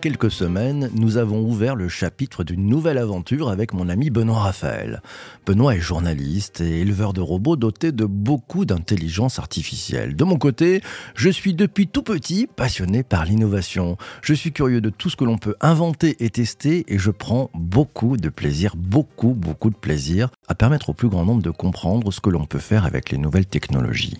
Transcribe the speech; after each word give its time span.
quelques 0.00 0.30
semaines, 0.30 0.90
nous 0.94 1.18
avons 1.18 1.42
ouvert 1.42 1.76
le 1.76 1.88
chapitre 1.88 2.42
d'une 2.42 2.66
nouvelle 2.66 2.96
aventure 2.96 3.50
avec 3.50 3.74
mon 3.74 3.88
ami 3.88 4.08
Benoît 4.08 4.40
Raphaël. 4.40 5.02
Benoît 5.46 5.76
est 5.76 5.80
journaliste 5.80 6.62
et 6.62 6.80
éleveur 6.80 7.12
de 7.12 7.20
robots 7.20 7.56
doté 7.56 7.92
de 7.92 8.06
beaucoup 8.06 8.64
d'intelligence 8.64 9.38
artificielle. 9.38 10.16
De 10.16 10.24
mon 10.24 10.38
côté, 10.38 10.82
je 11.14 11.28
suis 11.28 11.54
depuis 11.54 11.86
tout 11.86 12.02
petit 12.02 12.46
passionné 12.46 13.02
par 13.02 13.26
l'innovation. 13.26 13.98
Je 14.22 14.32
suis 14.32 14.52
curieux 14.52 14.80
de 14.80 14.90
tout 14.90 15.10
ce 15.10 15.16
que 15.16 15.24
l'on 15.24 15.38
peut 15.38 15.56
inventer 15.60 16.16
et 16.24 16.30
tester 16.30 16.84
et 16.88 16.98
je 16.98 17.10
prends 17.10 17.50
beaucoup 17.54 18.16
de 18.16 18.30
plaisir, 18.30 18.76
beaucoup, 18.76 19.34
beaucoup 19.34 19.70
de 19.70 19.76
plaisir 19.76 20.30
à 20.48 20.54
permettre 20.54 20.88
au 20.88 20.94
plus 20.94 21.08
grand 21.08 21.26
nombre 21.26 21.42
de 21.42 21.50
comprendre 21.50 22.10
ce 22.10 22.20
que 22.20 22.30
l'on 22.30 22.46
peut 22.46 22.58
faire 22.58 22.86
avec 22.86 23.10
les 23.10 23.18
nouvelles 23.18 23.46
technologies. 23.46 24.18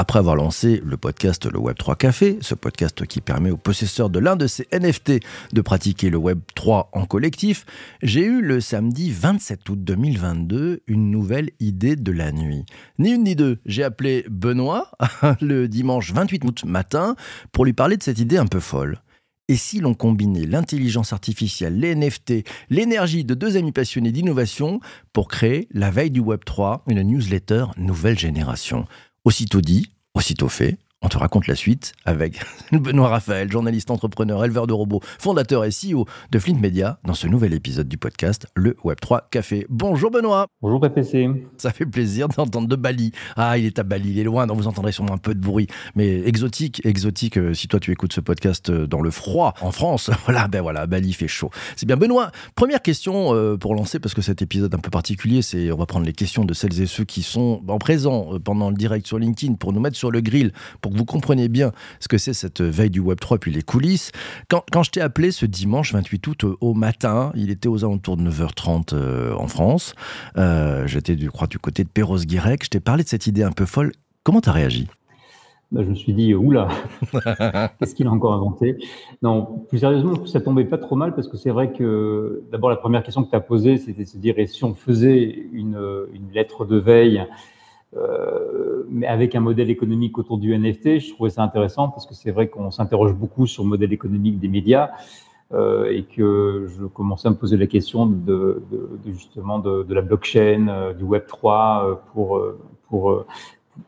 Après 0.00 0.18
avoir 0.18 0.34
lancé 0.34 0.80
le 0.82 0.96
podcast 0.96 1.44
Le 1.44 1.58
Web 1.58 1.76
3 1.76 1.94
Café, 1.94 2.38
ce 2.40 2.54
podcast 2.54 3.04
qui 3.04 3.20
permet 3.20 3.50
aux 3.50 3.58
possesseurs 3.58 4.08
de 4.08 4.18
l'un 4.18 4.34
de 4.34 4.46
ces 4.46 4.66
NFT 4.72 5.20
de 5.52 5.60
pratiquer 5.60 6.08
le 6.08 6.16
Web 6.16 6.40
3 6.54 6.88
en 6.94 7.04
collectif, 7.04 7.66
j'ai 8.02 8.24
eu 8.24 8.40
le 8.40 8.62
samedi 8.62 9.10
27 9.10 9.68
août 9.68 9.84
2022 9.84 10.84
une 10.86 11.10
nouvelle 11.10 11.50
idée 11.60 11.96
de 11.96 12.12
la 12.12 12.32
nuit. 12.32 12.64
Ni 12.98 13.10
une 13.10 13.24
ni 13.24 13.36
deux, 13.36 13.58
j'ai 13.66 13.84
appelé 13.84 14.24
Benoît 14.30 14.90
le 15.42 15.68
dimanche 15.68 16.14
28 16.14 16.46
août 16.46 16.64
matin 16.64 17.14
pour 17.52 17.66
lui 17.66 17.74
parler 17.74 17.98
de 17.98 18.02
cette 18.02 18.20
idée 18.20 18.38
un 18.38 18.46
peu 18.46 18.58
folle. 18.58 19.02
Et 19.48 19.56
si 19.56 19.80
l'on 19.80 19.94
combinait 19.94 20.46
l'intelligence 20.46 21.12
artificielle, 21.12 21.78
les 21.78 21.94
NFT, 21.94 22.44
l'énergie 22.70 23.24
de 23.24 23.34
deux 23.34 23.58
amis 23.58 23.72
passionnés 23.72 24.12
d'innovation 24.12 24.80
pour 25.12 25.28
créer 25.28 25.68
la 25.72 25.90
veille 25.90 26.12
du 26.12 26.20
Web 26.20 26.40
3 26.46 26.84
une 26.86 27.02
newsletter 27.02 27.66
nouvelle 27.76 28.18
génération 28.18 28.86
Aussitôt 29.24 29.60
dit, 29.60 29.90
aussitôt 30.14 30.48
fait. 30.48 30.78
On 31.02 31.08
te 31.08 31.16
raconte 31.16 31.46
la 31.46 31.54
suite 31.54 31.94
avec 32.04 32.42
Benoît 32.72 33.08
Raphaël, 33.08 33.50
journaliste, 33.50 33.90
entrepreneur, 33.90 34.44
éleveur 34.44 34.66
de 34.66 34.74
robots, 34.74 35.00
fondateur 35.18 35.64
et 35.64 35.70
CEO 35.70 36.04
de 36.30 36.38
Flint 36.38 36.58
Media, 36.60 36.98
dans 37.06 37.14
ce 37.14 37.26
nouvel 37.26 37.54
épisode 37.54 37.88
du 37.88 37.96
podcast 37.96 38.46
Le 38.54 38.76
Web3 38.84 39.22
Café. 39.30 39.64
Bonjour 39.70 40.10
Benoît. 40.10 40.46
Bonjour 40.60 40.78
PPC. 40.78 41.30
Ça 41.56 41.72
fait 41.72 41.86
plaisir 41.86 42.28
d'entendre 42.28 42.68
de 42.68 42.76
Bali. 42.76 43.12
Ah, 43.36 43.56
il 43.56 43.64
est 43.64 43.78
à 43.78 43.82
Bali, 43.82 44.10
il 44.10 44.18
est 44.18 44.24
loin, 44.24 44.46
donc 44.46 44.58
vous 44.58 44.66
entendrez 44.66 44.92
sûrement 44.92 45.14
un 45.14 45.18
peu 45.18 45.34
de 45.34 45.40
bruit. 45.40 45.68
Mais 45.94 46.20
exotique, 46.28 46.84
exotique, 46.84 47.38
euh, 47.38 47.54
si 47.54 47.66
toi 47.66 47.80
tu 47.80 47.92
écoutes 47.92 48.12
ce 48.12 48.20
podcast 48.20 48.68
euh, 48.68 48.86
dans 48.86 49.00
le 49.00 49.10
froid 49.10 49.54
en 49.62 49.72
France, 49.72 50.10
voilà, 50.26 50.48
ben 50.48 50.60
voilà, 50.60 50.86
Bali 50.86 51.14
fait 51.14 51.28
chaud. 51.28 51.48
C'est 51.76 51.86
bien 51.86 51.96
Benoît. 51.96 52.30
Première 52.56 52.82
question 52.82 53.34
euh, 53.34 53.56
pour 53.56 53.74
lancer, 53.74 54.00
parce 54.00 54.12
que 54.12 54.20
cet 54.20 54.42
épisode 54.42 54.74
un 54.74 54.78
peu 54.78 54.90
particulier, 54.90 55.40
c'est 55.40 55.72
on 55.72 55.78
va 55.78 55.86
prendre 55.86 56.04
les 56.04 56.12
questions 56.12 56.44
de 56.44 56.52
celles 56.52 56.78
et 56.82 56.86
ceux 56.86 57.04
qui 57.04 57.22
sont 57.22 57.62
en 57.68 57.78
présent 57.78 58.38
pendant 58.44 58.68
le 58.68 58.76
direct 58.76 59.06
sur 59.06 59.18
LinkedIn 59.18 59.54
pour 59.54 59.72
nous 59.72 59.80
mettre 59.80 59.96
sur 59.96 60.10
le 60.10 60.20
grill, 60.20 60.52
pour 60.82 60.89
que 60.90 60.96
vous 60.96 61.04
compreniez 61.04 61.48
bien 61.48 61.72
ce 62.00 62.08
que 62.08 62.18
c'est 62.18 62.34
cette 62.34 62.60
veille 62.60 62.90
du 62.90 63.00
Web3 63.00 63.38
puis 63.38 63.50
les 63.50 63.62
coulisses. 63.62 64.12
Quand, 64.48 64.64
quand 64.70 64.82
je 64.82 64.90
t'ai 64.90 65.00
appelé 65.00 65.30
ce 65.30 65.46
dimanche 65.46 65.92
28 65.92 66.26
août 66.26 66.44
euh, 66.44 66.56
au 66.60 66.74
matin, 66.74 67.32
il 67.34 67.50
était 67.50 67.68
aux 67.68 67.84
alentours 67.84 68.16
de 68.16 68.28
9h30 68.28 68.94
euh, 68.94 69.34
en 69.34 69.48
France. 69.48 69.94
Euh, 70.36 70.86
J'étais, 70.86 71.16
je 71.18 71.28
crois, 71.28 71.46
du 71.46 71.58
côté 71.58 71.84
de 71.84 71.88
Perros-Guirec. 71.88 72.64
Je 72.64 72.70
t'ai 72.70 72.80
parlé 72.80 73.04
de 73.04 73.08
cette 73.08 73.26
idée 73.26 73.42
un 73.42 73.52
peu 73.52 73.66
folle. 73.66 73.92
Comment 74.24 74.40
t'as 74.40 74.52
réagi? 74.52 74.88
Bah, 75.72 75.82
je 75.84 75.90
me 75.90 75.94
suis 75.94 76.12
dit, 76.12 76.34
oula, 76.34 76.68
qu'est-ce 77.78 77.94
qu'il 77.94 78.08
a 78.08 78.10
encore 78.10 78.32
inventé? 78.32 78.76
Non, 79.22 79.64
plus 79.68 79.78
sérieusement, 79.78 80.26
ça 80.26 80.40
tombait 80.40 80.64
pas 80.64 80.78
trop 80.78 80.96
mal 80.96 81.14
parce 81.14 81.28
que 81.28 81.36
c'est 81.36 81.50
vrai 81.50 81.72
que 81.72 82.42
d'abord 82.50 82.70
la 82.70 82.76
première 82.76 83.04
question 83.04 83.22
que 83.22 83.30
tu 83.30 83.36
as 83.36 83.40
posée, 83.40 83.78
c'était 83.78 84.02
de 84.02 84.08
se 84.08 84.18
dire, 84.18 84.36
et 84.38 84.48
si 84.48 84.64
on 84.64 84.74
faisait 84.74 85.46
une, 85.52 85.78
une 86.12 86.32
lettre 86.32 86.64
de 86.64 86.76
veille 86.76 87.24
euh, 87.96 88.84
mais 88.88 89.06
avec 89.06 89.34
un 89.34 89.40
modèle 89.40 89.70
économique 89.70 90.16
autour 90.18 90.38
du 90.38 90.56
NFT, 90.56 91.00
je 91.00 91.12
trouvais 91.12 91.30
ça 91.30 91.42
intéressant 91.42 91.88
parce 91.88 92.06
que 92.06 92.14
c'est 92.14 92.30
vrai 92.30 92.48
qu'on 92.48 92.70
s'interroge 92.70 93.14
beaucoup 93.14 93.46
sur 93.46 93.64
le 93.64 93.68
modèle 93.68 93.92
économique 93.92 94.38
des 94.38 94.48
médias 94.48 94.90
euh, 95.52 95.90
et 95.90 96.04
que 96.04 96.68
je 96.68 96.86
commençais 96.86 97.26
à 97.26 97.32
me 97.32 97.36
poser 97.36 97.56
la 97.56 97.66
question 97.66 98.06
de, 98.06 98.62
justement 99.06 99.58
de, 99.58 99.92
la 99.92 100.02
blockchain, 100.02 100.68
euh, 100.68 100.92
du 100.92 101.02
Web 101.02 101.26
3 101.26 101.84
euh, 101.84 101.94
pour 102.12 102.36
euh, 102.36 102.58
pour 102.88 103.24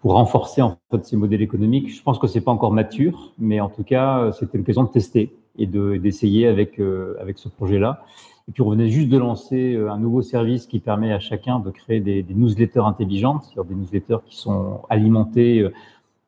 pour 0.01 0.13
renforcer 0.13 0.63
en 0.63 0.79
fait 0.91 1.05
ces 1.05 1.17
modèles 1.17 1.43
économiques. 1.43 1.95
Je 1.95 2.03
pense 2.03 2.19
que 2.19 2.27
c'est 2.27 2.41
pas 2.41 2.51
encore 2.51 2.73
mature, 2.73 3.33
mais 3.39 3.61
en 3.61 3.69
tout 3.69 3.85
cas 3.85 4.33
c'était 4.33 4.59
l'occasion 4.59 4.85
de 4.85 4.91
tester 4.91 5.37
et 5.59 5.67
d'essayer 5.67 6.47
avec 6.47 6.81
avec 7.21 7.39
ce 7.39 7.49
projet-là. 7.49 8.05
Et 8.49 8.53
puis 8.53 8.63
on 8.63 8.71
venait 8.71 8.89
juste 8.89 9.09
de 9.09 9.19
lancer 9.19 9.75
euh, 9.75 9.91
un 9.91 9.99
nouveau 9.99 10.23
service 10.23 10.67
qui 10.67 10.81
permet 10.81 11.13
à 11.13 11.21
chacun 11.21 11.61
de 11.61 11.71
créer 11.71 12.01
des, 12.01 12.25
newsletters 12.29 12.81
intelligentes, 12.81 13.45
c'est-à-dire 13.45 13.65
des 13.65 13.75
newsletters 13.75 14.19
qui 14.27 14.37
sont 14.37 14.81
alimentés 14.91 15.61
euh, 15.61 15.73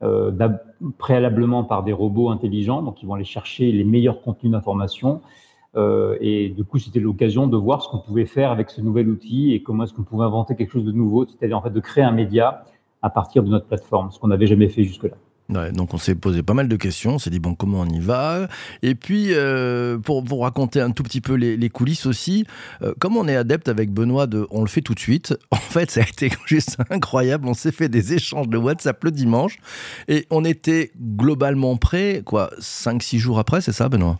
euh 0.02 0.48
préalablement 0.98 1.64
par 1.64 1.82
des 1.82 1.92
robots 1.92 2.28
intelligents, 2.30 2.82
donc 2.82 3.02
ils 3.02 3.06
vont 3.06 3.14
aller 3.14 3.24
chercher 3.24 3.72
les 3.72 3.84
meilleurs 3.84 4.20
contenus 4.20 4.52
d'information. 4.52 5.22
Et 6.20 6.50
du 6.50 6.62
coup, 6.62 6.78
c'était 6.78 7.00
l'occasion 7.00 7.48
de 7.48 7.56
voir 7.56 7.82
ce 7.82 7.88
qu'on 7.88 7.98
pouvait 7.98 8.26
faire 8.26 8.52
avec 8.52 8.70
ce 8.70 8.80
nouvel 8.80 9.08
outil 9.08 9.54
et 9.54 9.62
comment 9.62 9.84
est-ce 9.84 9.92
qu'on 9.92 10.04
pouvait 10.04 10.24
inventer 10.24 10.54
quelque 10.54 10.70
chose 10.70 10.84
de 10.84 10.92
nouveau, 10.92 11.26
c'est-à-dire 11.26 11.56
en 11.58 11.62
fait 11.62 11.70
de 11.70 11.80
créer 11.80 12.04
un 12.04 12.12
média 12.12 12.64
à 13.02 13.10
partir 13.10 13.42
de 13.42 13.48
notre 13.48 13.66
plateforme, 13.66 14.10
ce 14.12 14.20
qu'on 14.20 14.28
n'avait 14.28 14.46
jamais 14.46 14.68
fait 14.68 14.84
jusque-là. 14.84 15.16
Donc 15.50 15.92
on 15.92 15.98
s'est 15.98 16.14
posé 16.14 16.42
pas 16.42 16.54
mal 16.54 16.68
de 16.68 16.76
questions, 16.76 17.16
on 17.16 17.18
s'est 17.18 17.28
dit 17.28 17.38
bon 17.38 17.54
comment 17.54 17.80
on 17.80 17.88
y 17.88 18.00
va? 18.00 18.48
Et 18.82 18.94
puis 18.94 19.28
euh, 19.30 19.98
pour 19.98 20.24
vous 20.24 20.38
raconter 20.38 20.80
un 20.80 20.90
tout 20.90 21.02
petit 21.02 21.20
peu 21.20 21.34
les, 21.34 21.68
coulisses 21.68 22.06
aussi, 22.06 22.46
euh, 22.82 22.94
comme 22.98 23.16
on 23.16 23.28
est 23.28 23.36
adepte 23.36 23.68
avec 23.68 23.92
Benoît 23.92 24.26
de 24.26 24.46
on 24.50 24.62
le 24.62 24.68
fait 24.68 24.80
tout 24.80 24.94
de 24.94 24.98
suite, 24.98 25.36
en 25.50 25.56
fait 25.56 25.90
ça 25.90 26.00
a 26.00 26.04
été 26.04 26.30
juste 26.46 26.78
incroyable, 26.88 27.46
on 27.46 27.54
s'est 27.54 27.72
fait 27.72 27.90
des 27.90 28.14
échanges 28.14 28.48
de 28.48 28.56
WhatsApp 28.56 29.04
le 29.04 29.10
dimanche 29.10 29.58
et 30.08 30.26
on 30.30 30.44
était 30.44 30.92
globalement 30.98 31.76
prêt 31.76 32.22
quoi 32.24 32.50
5-6 32.58 33.18
jours 33.18 33.38
après 33.38 33.60
c'est 33.60 33.72
ça 33.72 33.90
Benoît? 33.90 34.18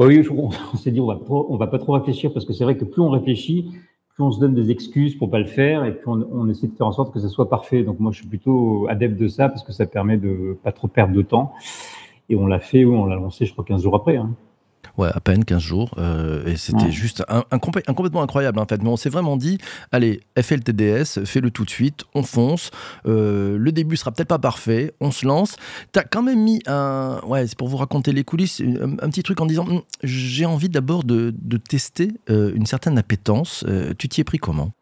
Oui, 0.00 0.26
on, 0.28 0.50
on 0.72 0.76
s'est 0.76 0.90
dit 0.90 1.00
on 1.00 1.06
va, 1.06 1.20
on 1.28 1.56
va 1.56 1.68
pas 1.68 1.78
trop 1.78 1.92
réfléchir 1.92 2.32
parce 2.32 2.44
que 2.44 2.52
c'est 2.52 2.64
vrai 2.64 2.76
que 2.76 2.84
plus 2.84 3.02
on 3.02 3.10
réfléchit, 3.10 3.70
plus 4.16 4.24
on 4.24 4.32
se 4.32 4.40
donne 4.40 4.54
des 4.54 4.70
excuses 4.70 5.14
pour 5.14 5.30
pas 5.30 5.38
le 5.38 5.44
faire 5.44 5.84
et 5.84 5.92
puis 5.92 6.04
on, 6.06 6.48
essaie 6.48 6.66
de 6.66 6.74
faire 6.74 6.86
en 6.86 6.92
sorte 6.92 7.12
que 7.12 7.20
ça 7.20 7.28
soit 7.28 7.50
parfait. 7.50 7.82
Donc 7.82 8.00
moi, 8.00 8.12
je 8.12 8.20
suis 8.20 8.26
plutôt 8.26 8.86
adepte 8.88 9.20
de 9.20 9.28
ça 9.28 9.50
parce 9.50 9.62
que 9.62 9.72
ça 9.72 9.84
permet 9.84 10.16
de 10.16 10.56
pas 10.62 10.72
trop 10.72 10.88
perdre 10.88 11.14
de 11.14 11.20
temps. 11.20 11.52
Et 12.30 12.36
on 12.36 12.46
l'a 12.46 12.58
fait, 12.58 12.86
oui, 12.86 12.96
on 12.96 13.04
l'a 13.04 13.16
lancé, 13.16 13.44
je 13.44 13.52
crois, 13.52 13.64
15 13.64 13.82
jours 13.82 13.94
après. 13.94 14.16
Hein. 14.16 14.30
Ouais, 14.96 15.08
à 15.12 15.20
peine 15.20 15.44
15 15.44 15.60
jours. 15.60 15.94
Euh, 15.98 16.46
et 16.46 16.56
c'était 16.56 16.84
ouais. 16.84 16.90
juste 16.90 17.22
un, 17.28 17.44
un, 17.50 17.56
un, 17.56 17.58
complètement 17.58 18.22
incroyable, 18.22 18.58
en 18.58 18.66
fait. 18.66 18.82
Mais 18.82 18.88
on 18.88 18.96
s'est 18.96 19.10
vraiment 19.10 19.36
dit, 19.36 19.58
allez, 19.92 20.20
FLTDS, 20.40 21.24
fais-le 21.24 21.50
tout 21.50 21.64
de 21.64 21.70
suite, 21.70 22.04
on 22.14 22.22
fonce. 22.22 22.70
Euh, 23.06 23.58
le 23.58 23.72
début 23.72 23.96
sera 23.96 24.12
peut-être 24.12 24.28
pas 24.28 24.38
parfait, 24.38 24.94
on 25.00 25.10
se 25.10 25.26
lance. 25.26 25.56
T'as 25.92 26.04
quand 26.04 26.22
même 26.22 26.42
mis 26.42 26.62
un. 26.66 27.20
Ouais, 27.26 27.46
c'est 27.46 27.58
pour 27.58 27.68
vous 27.68 27.76
raconter 27.76 28.12
les 28.12 28.24
coulisses, 28.24 28.60
un, 28.60 28.92
un 28.92 29.10
petit 29.10 29.22
truc 29.22 29.40
en 29.40 29.46
disant, 29.46 29.66
hm, 29.66 29.80
j'ai 30.02 30.46
envie 30.46 30.68
d'abord 30.68 31.04
de, 31.04 31.34
de, 31.36 31.56
tester 31.56 32.12
euh, 32.30 32.52
une 32.54 32.66
certaine 32.66 32.98
appétence. 32.98 33.64
Tu 33.98 34.08
t'y 34.08 34.20
es 34.20 34.24
pris 34.24 34.38
comment? 34.38 34.72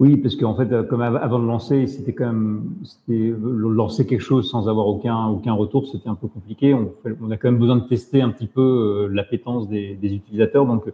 Oui, 0.00 0.16
parce 0.16 0.36
qu'en 0.36 0.54
fait, 0.54 0.72
euh, 0.72 0.84
comme 0.84 1.02
avant 1.02 1.40
de 1.40 1.46
lancer, 1.46 1.88
c'était 1.88 2.12
quand 2.12 2.26
même 2.26 2.62
c'était 2.84 3.34
lancer 3.42 4.06
quelque 4.06 4.20
chose 4.20 4.48
sans 4.48 4.68
avoir 4.68 4.86
aucun 4.86 5.26
aucun 5.26 5.52
retour, 5.54 5.88
c'était 5.88 6.08
un 6.08 6.14
peu 6.14 6.28
compliqué. 6.28 6.72
On, 6.72 7.30
a 7.32 7.36
quand 7.36 7.50
même 7.50 7.58
besoin 7.58 7.76
de 7.76 7.88
tester 7.88 8.22
un 8.22 8.30
petit 8.30 8.46
peu 8.46 8.60
euh, 8.60 9.08
l'appétence 9.12 9.68
des, 9.68 9.96
des, 9.96 10.14
utilisateurs. 10.14 10.66
Donc, 10.66 10.84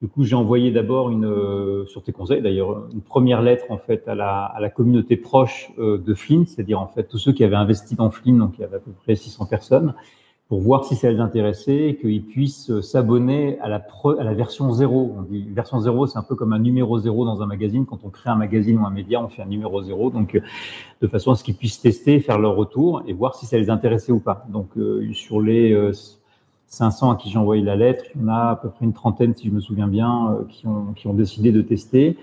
du 0.00 0.08
coup, 0.08 0.24
j'ai 0.24 0.36
envoyé 0.36 0.70
d'abord 0.70 1.10
une 1.10 1.26
euh, 1.26 1.84
sur 1.86 2.02
tes 2.02 2.12
conseils 2.12 2.40
d'ailleurs 2.40 2.88
une 2.94 3.02
première 3.02 3.42
lettre 3.42 3.66
en 3.68 3.78
fait 3.78 4.08
à 4.08 4.14
la 4.14 4.44
à 4.44 4.58
la 4.58 4.70
communauté 4.70 5.16
proche 5.16 5.70
de 5.78 6.14
Flint, 6.14 6.46
c'est-à-dire 6.46 6.80
en 6.80 6.86
fait 6.86 7.04
tous 7.04 7.18
ceux 7.18 7.32
qui 7.32 7.44
avaient 7.44 7.56
investi 7.56 7.94
dans 7.94 8.10
Flint, 8.10 8.38
donc 8.38 8.54
il 8.56 8.62
y 8.62 8.64
avait 8.64 8.76
à 8.76 8.80
peu 8.80 8.92
près 9.04 9.16
600 9.16 9.46
personnes 9.46 9.92
pour 10.48 10.60
voir 10.60 10.84
si 10.84 10.94
ça 10.94 11.10
les 11.10 11.18
intéressait 11.18 11.98
qu'ils 12.00 12.24
puissent 12.24 12.80
s'abonner 12.80 13.58
à 13.60 13.68
la, 13.68 13.84
à 14.18 14.22
la 14.22 14.34
version 14.34 14.72
zéro. 14.72 15.16
Version 15.52 15.80
zéro, 15.80 16.06
c'est 16.06 16.18
un 16.18 16.22
peu 16.22 16.36
comme 16.36 16.52
un 16.52 16.60
numéro 16.60 16.98
zéro 17.00 17.24
dans 17.24 17.42
un 17.42 17.46
magazine. 17.46 17.84
Quand 17.84 18.04
on 18.04 18.10
crée 18.10 18.30
un 18.30 18.36
magazine 18.36 18.78
ou 18.78 18.86
un 18.86 18.90
média, 18.90 19.20
on 19.20 19.28
fait 19.28 19.42
un 19.42 19.46
numéro 19.46 19.82
zéro. 19.82 20.10
Donc, 20.10 20.40
de 21.00 21.06
façon 21.08 21.32
à 21.32 21.34
ce 21.34 21.42
qu'ils 21.42 21.56
puissent 21.56 21.80
tester, 21.80 22.20
faire 22.20 22.38
leur 22.38 22.54
retour 22.54 23.02
et 23.08 23.12
voir 23.12 23.34
si 23.34 23.44
ça 23.46 23.58
les 23.58 23.70
intéressait 23.70 24.12
ou 24.12 24.20
pas. 24.20 24.46
Donc, 24.48 24.68
euh, 24.76 25.12
sur 25.12 25.40
les 25.40 25.72
euh, 25.72 25.92
500 26.68 27.12
à 27.12 27.16
qui 27.16 27.30
j'ai 27.30 27.38
envoyé 27.38 27.62
la 27.62 27.76
lettre, 27.76 28.04
il 28.14 28.20
y 28.20 28.24
en 28.24 28.28
a 28.28 28.50
à 28.50 28.56
peu 28.56 28.68
près 28.70 28.84
une 28.84 28.92
trentaine, 28.92 29.34
si 29.34 29.48
je 29.48 29.52
me 29.52 29.60
souviens 29.60 29.88
bien, 29.88 30.32
euh, 30.32 30.44
qui, 30.48 30.66
ont, 30.66 30.92
qui 30.94 31.06
ont 31.06 31.14
décidé 31.14 31.52
de 31.52 31.62
tester. 31.62 32.16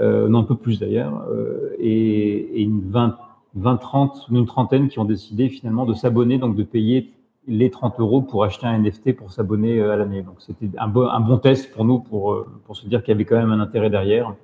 Euh, 0.00 0.28
non, 0.28 0.40
un 0.40 0.44
peu 0.44 0.56
plus 0.56 0.80
d'ailleurs. 0.80 1.24
Euh, 1.30 1.74
et, 1.78 2.60
et, 2.60 2.62
une 2.62 2.80
20, 2.90 3.16
20, 3.54 3.76
30, 3.76 4.26
une 4.30 4.46
trentaine 4.46 4.88
qui 4.88 4.98
ont 4.98 5.04
décidé 5.04 5.48
finalement 5.48 5.86
de 5.86 5.94
s'abonner, 5.94 6.38
donc 6.38 6.56
de 6.56 6.62
payer 6.62 7.12
les 7.46 7.70
30 7.70 8.00
euros 8.00 8.22
pour 8.22 8.44
acheter 8.44 8.66
un 8.66 8.78
NFT 8.78 9.14
pour 9.14 9.32
s'abonner 9.32 9.78
euh, 9.78 9.92
à 9.92 9.96
l'année. 9.96 10.22
Donc 10.22 10.36
c'était 10.38 10.68
un 10.78 10.88
bon, 10.88 11.38
test 11.38 11.70
pour 11.72 11.84
nous 11.84 11.98
pour, 11.98 12.32
euh, 12.32 12.46
pour 12.64 12.76
se 12.76 12.86
dire 12.86 13.02
qu'il 13.02 13.12
y 13.12 13.14
avait 13.14 13.24
quand 13.24 13.36
même 13.36 13.52
un 13.52 13.60
intérêt 13.60 13.90
derrière 13.90 14.34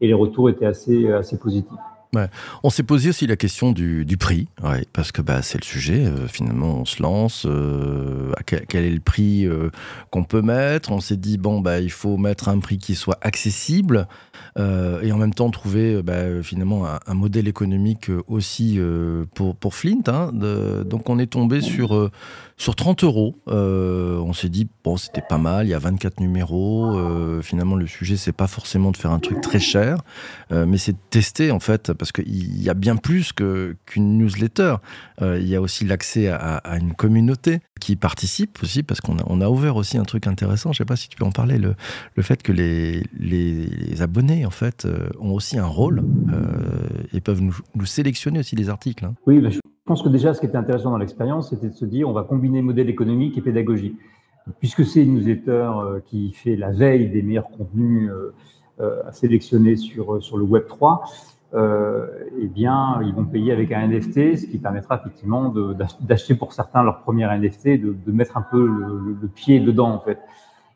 et 0.00 0.06
les 0.06 0.14
retours 0.14 0.50
étaient 0.50 0.66
assez, 0.66 1.06
euh, 1.06 1.18
assez 1.18 1.38
positifs. 1.38 1.78
On 2.62 2.70
s'est 2.70 2.82
posé 2.82 3.10
aussi 3.10 3.26
la 3.26 3.36
question 3.36 3.72
du, 3.72 4.16
prix, 4.18 4.48
parce 4.92 5.12
que 5.12 5.22
bah, 5.22 5.42
c'est 5.42 5.58
le 5.58 5.64
sujet. 5.64 6.04
Euh, 6.04 6.26
finalement, 6.28 6.80
on 6.80 6.84
se 6.84 7.02
lance. 7.02 7.46
Euh, 7.46 8.32
quel, 8.46 8.84
est 8.84 8.90
le 8.90 9.00
prix 9.00 9.44
euh, 9.44 9.70
qu'on 10.10 10.24
peut 10.24 10.42
mettre? 10.42 10.92
On 10.92 11.00
s'est 11.00 11.16
dit 11.16 11.38
bon, 11.38 11.60
bah, 11.60 11.80
il 11.80 11.90
faut 11.90 12.16
mettre 12.16 12.48
un 12.48 12.58
prix 12.58 12.78
qui 12.78 12.94
soit 12.94 13.18
accessible 13.22 14.06
et 14.56 15.10
en 15.10 15.18
même 15.18 15.34
temps 15.34 15.50
trouver 15.50 16.00
bah, 16.02 16.42
finalement 16.42 16.86
un, 16.86 17.14
modèle 17.14 17.48
économique 17.48 18.10
aussi 18.28 18.78
pour, 19.34 19.74
Flint. 19.74 20.02
Hein, 20.06 20.30
donc, 20.84 21.08
on 21.08 21.18
est 21.18 21.26
tombé 21.26 21.60
sur 21.60 22.10
Sur 22.56 22.76
30 22.76 23.02
euros, 23.02 23.34
euh, 23.48 24.18
on 24.18 24.32
s'est 24.32 24.48
dit, 24.48 24.68
bon, 24.84 24.96
c'était 24.96 25.24
pas 25.28 25.38
mal, 25.38 25.66
il 25.66 25.70
y 25.70 25.74
a 25.74 25.78
24 25.80 26.20
numéros. 26.20 26.96
Euh, 26.96 27.42
finalement, 27.42 27.74
le 27.74 27.88
sujet, 27.88 28.16
c'est 28.16 28.32
pas 28.32 28.46
forcément 28.46 28.92
de 28.92 28.96
faire 28.96 29.10
un 29.10 29.18
truc 29.18 29.40
très 29.40 29.58
cher, 29.58 29.98
euh, 30.52 30.64
mais 30.64 30.78
c'est 30.78 30.92
de 30.92 30.98
tester, 31.10 31.50
en 31.50 31.58
fait, 31.58 31.92
parce 31.92 32.12
qu'il 32.12 32.62
y 32.62 32.70
a 32.70 32.74
bien 32.74 32.94
plus 32.96 33.32
qu'une 33.32 34.18
newsletter. 34.18 34.76
il 35.20 35.48
y 35.48 35.56
a 35.56 35.60
aussi 35.60 35.84
l'accès 35.84 36.28
à, 36.28 36.60
une 36.78 36.94
communauté 36.94 37.58
qui 37.80 37.96
participe 37.96 38.62
aussi, 38.62 38.84
parce 38.84 39.00
qu'on 39.00 39.18
a, 39.18 39.24
on 39.26 39.40
a 39.40 39.48
ouvert 39.48 39.74
aussi 39.74 39.98
un 39.98 40.04
truc 40.04 40.28
intéressant. 40.28 40.72
Je 40.72 40.78
sais 40.78 40.84
pas 40.84 40.96
si 40.96 41.08
tu 41.08 41.16
peux 41.16 41.24
en 41.24 41.32
parler, 41.32 41.58
le, 41.58 41.74
le 42.14 42.22
fait 42.22 42.40
que 42.42 42.52
les, 42.52 43.02
les, 43.18 44.00
abonnés, 44.00 44.46
en 44.46 44.50
fait, 44.50 44.86
ont 45.18 45.32
aussi 45.32 45.58
un 45.58 45.66
rôle 45.66 46.04
et 47.12 47.20
peuvent 47.20 47.42
nous, 47.42 47.86
sélectionner 47.86 48.38
aussi 48.38 48.54
des 48.54 48.68
articles. 48.68 49.04
Hein. 49.04 49.14
Oui, 49.26 49.40
je 49.84 49.88
pense 49.90 50.02
que 50.02 50.08
déjà, 50.08 50.32
ce 50.32 50.40
qui 50.40 50.46
était 50.46 50.56
intéressant 50.56 50.92
dans 50.92 50.96
l'expérience, 50.96 51.50
c'était 51.50 51.68
de 51.68 51.74
se 51.74 51.84
dire, 51.84 52.08
on 52.08 52.14
va 52.14 52.22
combiner 52.22 52.62
modèle 52.62 52.88
économique 52.88 53.36
et 53.36 53.42
pédagogie. 53.42 53.94
Puisque 54.58 54.82
c'est 54.86 55.02
une 55.02 55.16
newsletter 55.16 55.50
euh, 55.76 56.00
qui 56.06 56.32
fait 56.32 56.56
la 56.56 56.70
veille 56.70 57.10
des 57.10 57.20
meilleurs 57.20 57.50
contenus 57.50 58.10
euh, 58.10 58.32
euh, 58.80 59.02
à 59.06 59.12
sélectionner 59.12 59.76
sur, 59.76 60.22
sur 60.22 60.38
le 60.38 60.44
Web 60.44 60.68
3, 60.68 61.04
eh 61.56 62.46
bien, 62.46 62.98
ils 63.02 63.14
vont 63.14 63.26
payer 63.26 63.52
avec 63.52 63.72
un 63.72 63.86
NFT, 63.86 64.36
ce 64.38 64.46
qui 64.46 64.58
permettra 64.58 64.96
effectivement 64.96 65.54
d'acheter 66.00 66.34
pour 66.34 66.52
certains 66.54 66.82
leur 66.82 67.02
premier 67.02 67.26
NFT, 67.26 67.80
de, 67.80 68.10
mettre 68.10 68.38
un 68.38 68.42
peu 68.42 68.66
le, 68.66 69.28
pied 69.28 69.60
dedans, 69.60 69.90
en 69.90 70.00
fait. 70.00 70.18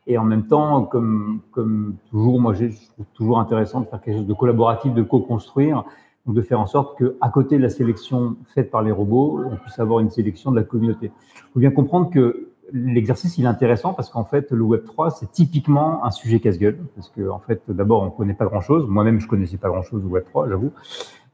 Et 0.07 0.17
en 0.17 0.23
même 0.23 0.45
temps, 0.45 0.83
comme, 0.83 1.41
comme 1.51 1.95
toujours, 2.11 2.39
moi, 2.39 2.53
je 2.53 2.67
trouve 2.93 3.05
toujours 3.13 3.39
intéressant 3.39 3.81
de 3.81 3.87
faire 3.87 3.99
quelque 4.01 4.19
chose 4.19 4.27
de 4.27 4.33
collaboratif, 4.33 4.93
de 4.93 5.03
co-construire 5.03 5.83
de 6.27 6.41
faire 6.41 6.59
en 6.59 6.67
sorte 6.67 6.97
qu'à 6.97 7.29
côté 7.29 7.57
de 7.57 7.63
la 7.63 7.69
sélection 7.69 8.35
faite 8.53 8.69
par 8.69 8.83
les 8.83 8.91
robots, 8.91 9.41
on 9.51 9.55
puisse 9.55 9.79
avoir 9.79 9.99
une 9.99 10.09
sélection 10.09 10.51
de 10.51 10.57
la 10.57 10.63
communauté. 10.63 11.11
Il 11.35 11.53
faut 11.53 11.59
bien 11.59 11.71
comprendre 11.71 12.09
que 12.11 12.49
l'exercice 12.73 13.37
il 13.37 13.45
est 13.45 13.47
intéressant 13.47 13.93
parce 13.93 14.09
qu'en 14.09 14.23
fait 14.23 14.51
le 14.51 14.61
Web 14.61 14.85
3 14.85 15.11
c'est 15.11 15.31
typiquement 15.31 16.05
un 16.05 16.11
sujet 16.11 16.39
casse-gueule 16.39 16.77
parce 16.95 17.09
que 17.09 17.27
en 17.29 17.39
fait 17.39 17.61
d'abord 17.67 18.03
on 18.03 18.09
connaît 18.09 18.33
pas 18.33 18.45
grand-chose. 18.45 18.87
Moi-même 18.87 19.19
je 19.19 19.27
connaissais 19.27 19.57
pas 19.57 19.69
grand-chose 19.69 20.05
au 20.05 20.09
Web 20.09 20.25
3, 20.25 20.49
j'avoue. 20.49 20.71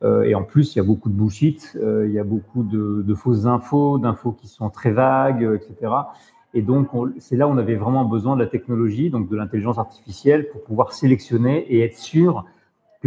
Euh, 0.03 0.23
et 0.23 0.35
en 0.35 0.43
plus 0.43 0.75
il 0.75 0.77
y 0.77 0.81
a 0.81 0.83
beaucoup 0.83 1.09
de 1.09 1.15
bullshit, 1.15 1.75
euh, 1.75 2.05
il 2.07 2.13
y 2.13 2.19
a 2.19 2.23
beaucoup 2.23 2.63
de, 2.63 3.13
fausses 3.13 3.45
infos, 3.45 3.97
d'infos 3.97 4.33
qui 4.33 4.47
sont 4.47 4.69
très 4.69 4.91
vagues, 4.91 5.49
etc. 5.55 5.91
Et 6.53 6.61
donc 6.61 6.89
c'est 7.19 7.35
là 7.35 7.47
où 7.47 7.51
on 7.51 7.57
avait 7.57 7.75
vraiment 7.75 8.05
besoin 8.05 8.35
de 8.35 8.41
la 8.41 8.47
technologie, 8.47 9.09
donc 9.09 9.29
de 9.29 9.35
l'intelligence 9.35 9.77
artificielle 9.77 10.49
pour 10.49 10.63
pouvoir 10.63 10.93
sélectionner 10.93 11.65
et 11.73 11.81
être 11.81 11.97
sûr 11.97 12.45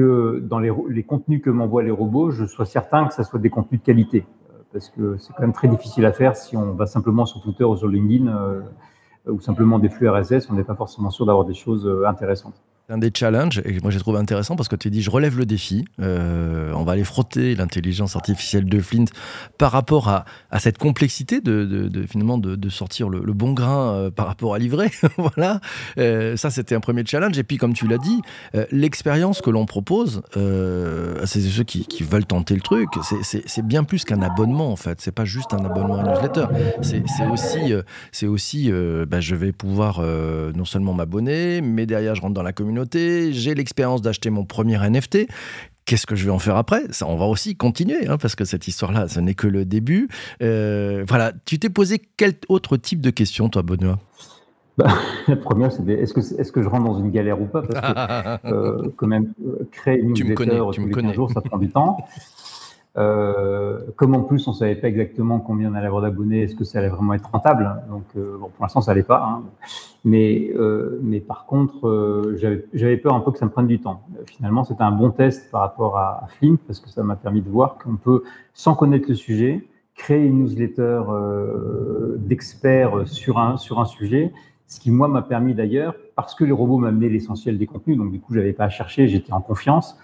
dans 0.01 0.59
les, 0.59 0.71
les 0.89 1.03
contenus 1.03 1.43
que 1.43 1.51
m'envoient 1.51 1.83
les 1.83 1.91
robots, 1.91 2.31
je 2.31 2.45
sois 2.45 2.67
certain 2.67 3.07
que 3.07 3.15
ça 3.15 3.25
soit 3.25 3.39
des 3.39 3.51
contenus 3.51 3.81
de 3.81 3.87
qualité. 3.87 4.27
Euh, 4.51 4.59
parce 4.73 4.89
que 4.91 5.17
c'est 5.19 5.33
quand 5.33 5.43
même 5.43 5.53
très 5.53 5.69
difficile 5.69 6.05
à 6.07 6.13
faire 6.13 6.37
si 6.37 6.57
on 6.57 6.73
va 6.73 6.87
simplement 6.87 7.27
sur 7.27 7.41
Twitter 7.41 7.65
ou 7.65 7.77
sur 7.77 7.89
LinkedIn 7.89 8.29
euh, 8.29 8.61
ou 9.27 9.41
simplement 9.41 9.79
des 9.79 9.89
flux 9.89 10.09
RSS, 10.09 10.49
on 10.51 10.55
n'est 10.55 10.65
pas 10.65 10.75
forcément 10.75 11.11
sûr 11.11 11.27
d'avoir 11.27 11.45
des 11.45 11.55
choses 11.55 11.87
euh, 11.87 12.07
intéressantes 12.07 12.63
un 12.91 12.97
des 12.97 13.11
challenges, 13.15 13.61
et 13.67 13.81
moi 13.83 13.91
j'ai 13.91 13.99
trouvé 13.99 14.19
intéressant 14.19 14.57
parce 14.57 14.69
que 14.69 14.77
tu 14.77 14.89
dis 14.89 15.03
je 15.03 15.11
relève 15.11 15.37
le 15.37 15.45
défi, 15.45 15.85
euh, 16.01 16.73
on 16.75 16.85
va 16.85 16.93
aller 16.93 17.05
frotter 17.05 17.55
l'intelligence 17.55 18.17
artificielle 18.17 18.65
de 18.65 18.81
Flint 18.81 19.05
par 19.59 19.73
rapport 19.73 20.09
à, 20.09 20.25
à 20.51 20.59
cette 20.59 20.79
complexité 20.79 21.43
de, 21.43 21.91
finalement 22.09 22.39
de, 22.39 22.69
sortir 22.71 23.11
le, 23.11 23.21
bon 23.35 23.53
grain 23.53 23.93
euh, 23.93 24.11
par 24.11 24.27
rapport 24.27 24.55
à 24.55 24.59
livrer. 24.59 24.91
voilà, 25.19 25.61
euh, 25.99 26.37
ça 26.37 26.49
c'était 26.49 26.75
un 26.75 26.81
premier 26.81 27.05
challenge. 27.05 27.39
Et 27.39 27.45
puis 27.45 27.59
comme 27.59 27.75
tu 27.75 27.87
l'as 27.87 27.99
dit, 27.99 28.23
l'expérience 28.71 29.43
que 29.43 29.51
l'on 29.51 29.67
propose 29.67 30.23
à 30.35 31.27
ceux 31.27 31.65
qui, 31.65 31.87
veulent 32.03 32.25
tenter 32.25 32.55
le 32.55 32.63
truc, 32.63 32.89
c'est 33.03 33.67
bien 33.67 33.85
plus 33.85 34.05
qu'un 34.05 34.23
abonnement 34.23 34.73
en 34.73 34.77
fait. 34.77 35.03
C'est 35.03 35.13
pas 35.13 35.27
juste 35.27 35.53
un 35.53 35.63
abonnement 35.63 35.99
à 35.99 36.05
newsletter. 36.05 36.47
C'est 36.81 37.03
aussi, 37.31 37.75
c'est 38.13 38.27
aussi, 38.27 38.73
bah, 39.07 39.21
je 39.21 39.35
vais 39.35 39.53
pouvoir 39.53 40.01
non 40.01 40.65
seulement 40.65 40.95
m'abonner, 40.95 41.61
mais 41.61 41.85
derrière 41.85 42.15
je 42.15 42.23
rentre 42.23 42.35
dans 42.35 42.43
la 42.43 42.55
communauté 42.55 42.78
j'ai 42.93 43.55
l'expérience 43.55 44.03
d'acheter 44.03 44.31
mon 44.31 44.45
premier 44.45 44.79
NFT. 44.79 45.27
Qu'est-ce 45.85 46.07
que 46.07 46.17
je 46.17 46.27
vais 46.27 46.31
en 46.31 46.39
faire 46.39 46.57
après? 46.57 46.83
Ça, 46.91 47.07
on 47.07 47.17
va 47.17 47.25
aussi 47.25 47.57
continuer, 47.57 48.07
hein, 48.09 48.19
parce 48.19 48.35
que 48.35 48.45
cette 48.45 48.69
histoire-là, 48.69 49.09
ce 49.09 49.21
n'est 49.21 49.33
que 49.33 49.47
le 49.47 49.65
début. 49.65 50.09
Euh, 50.43 51.03
voilà, 51.09 51.33
tu 51.47 51.59
t'es 51.59 51.71
posé 51.71 52.03
quel 52.19 52.35
autre 52.49 52.77
type 52.77 53.01
de 53.01 53.09
questions, 53.09 53.49
toi, 53.49 53.63
Benoît? 53.63 53.99
Bah, 54.77 54.93
la 55.27 55.37
première, 55.37 55.73
c'est 55.73 55.83
est-ce 55.89 56.13
que, 56.13 56.21
est 56.21 56.53
que 56.53 56.63
je 56.63 56.69
rentre 56.69 56.85
dans 56.85 57.01
une 57.01 57.11
galère 57.11 57.41
ou 57.41 57.47
pas? 57.47 57.63
Parce 57.63 57.81
que, 57.81 58.47
euh, 58.53 58.93
quand 58.97 59.07
même, 59.07 59.33
euh, 59.45 59.67
créer 59.73 59.99
une 59.99 60.13
newsletter 60.13 60.61
tous 60.73 60.87
les 60.87 60.93
15 60.93 61.15
jours, 61.15 61.33
ça 61.33 61.41
prend 61.41 61.59
du 61.59 61.71
temps. 61.71 61.97
Euh, 62.97 63.79
comme 63.97 64.17
en 64.17 64.23
plus 64.23 64.49
on 64.49 64.53
savait 64.53 64.75
pas 64.75 64.89
exactement 64.89 65.39
combien 65.39 65.71
on 65.71 65.75
allait 65.75 65.87
avoir 65.87 66.03
d'abonnés, 66.03 66.43
est-ce 66.43 66.57
que 66.57 66.65
ça 66.65 66.79
allait 66.79 66.89
vraiment 66.89 67.15
être 67.15 67.31
rentable 67.31 67.83
Donc 67.91 68.05
euh, 68.17 68.39
pour 68.39 68.51
l'instant 68.61 68.81
ça 68.81 68.93
allait 68.93 69.03
pas, 69.03 69.23
hein. 69.23 69.43
mais 70.05 70.51
euh, 70.57 70.99
mais 71.03 71.21
par 71.21 71.45
contre 71.45 72.35
j'avais 72.73 72.97
peur 72.97 73.15
un 73.15 73.21
peu 73.21 73.31
que 73.31 73.39
ça 73.39 73.45
me 73.45 73.51
prenne 73.51 73.67
du 73.67 73.79
temps. 73.79 74.03
finalement 74.27 74.65
c'était 74.65 74.83
un 74.83 74.91
bon 74.91 75.11
test 75.11 75.51
par 75.51 75.61
rapport 75.61 75.99
à, 75.99 76.25
à 76.25 76.29
parce 76.67 76.81
que 76.81 76.89
ça 76.89 77.03
m'a 77.03 77.15
permis 77.15 77.43
de 77.43 77.51
voir 77.51 77.77
qu'on 77.79 77.97
peut 77.97 78.25
sans 78.55 78.75
connaître 78.75 79.09
le 79.09 79.15
sujet 79.15 79.65
créer 79.95 80.25
une 80.25 80.45
newsletter 80.45 81.03
d'experts 82.19 83.07
sur 83.07 83.39
un 83.39 83.57
sur 83.59 83.81
un 83.81 83.85
sujet. 83.85 84.33
Ce 84.67 84.81
qui 84.81 84.91
moi 84.91 85.09
m'a 85.09 85.23
permis 85.23 85.55
d'ailleurs, 85.55 85.95
parce 86.15 86.35
que 86.35 86.45
les 86.45 86.53
robots 86.53 86.77
m'amenaient 86.79 87.09
l'essentiel 87.09 87.59
des 87.59 87.67
contenus, 87.67 87.97
donc 87.97 88.13
du 88.13 88.21
coup 88.21 88.35
j'avais 88.35 88.53
pas 88.53 88.65
à 88.65 88.69
chercher, 88.69 89.09
j'étais 89.09 89.33
en 89.33 89.41
confiance 89.41 89.97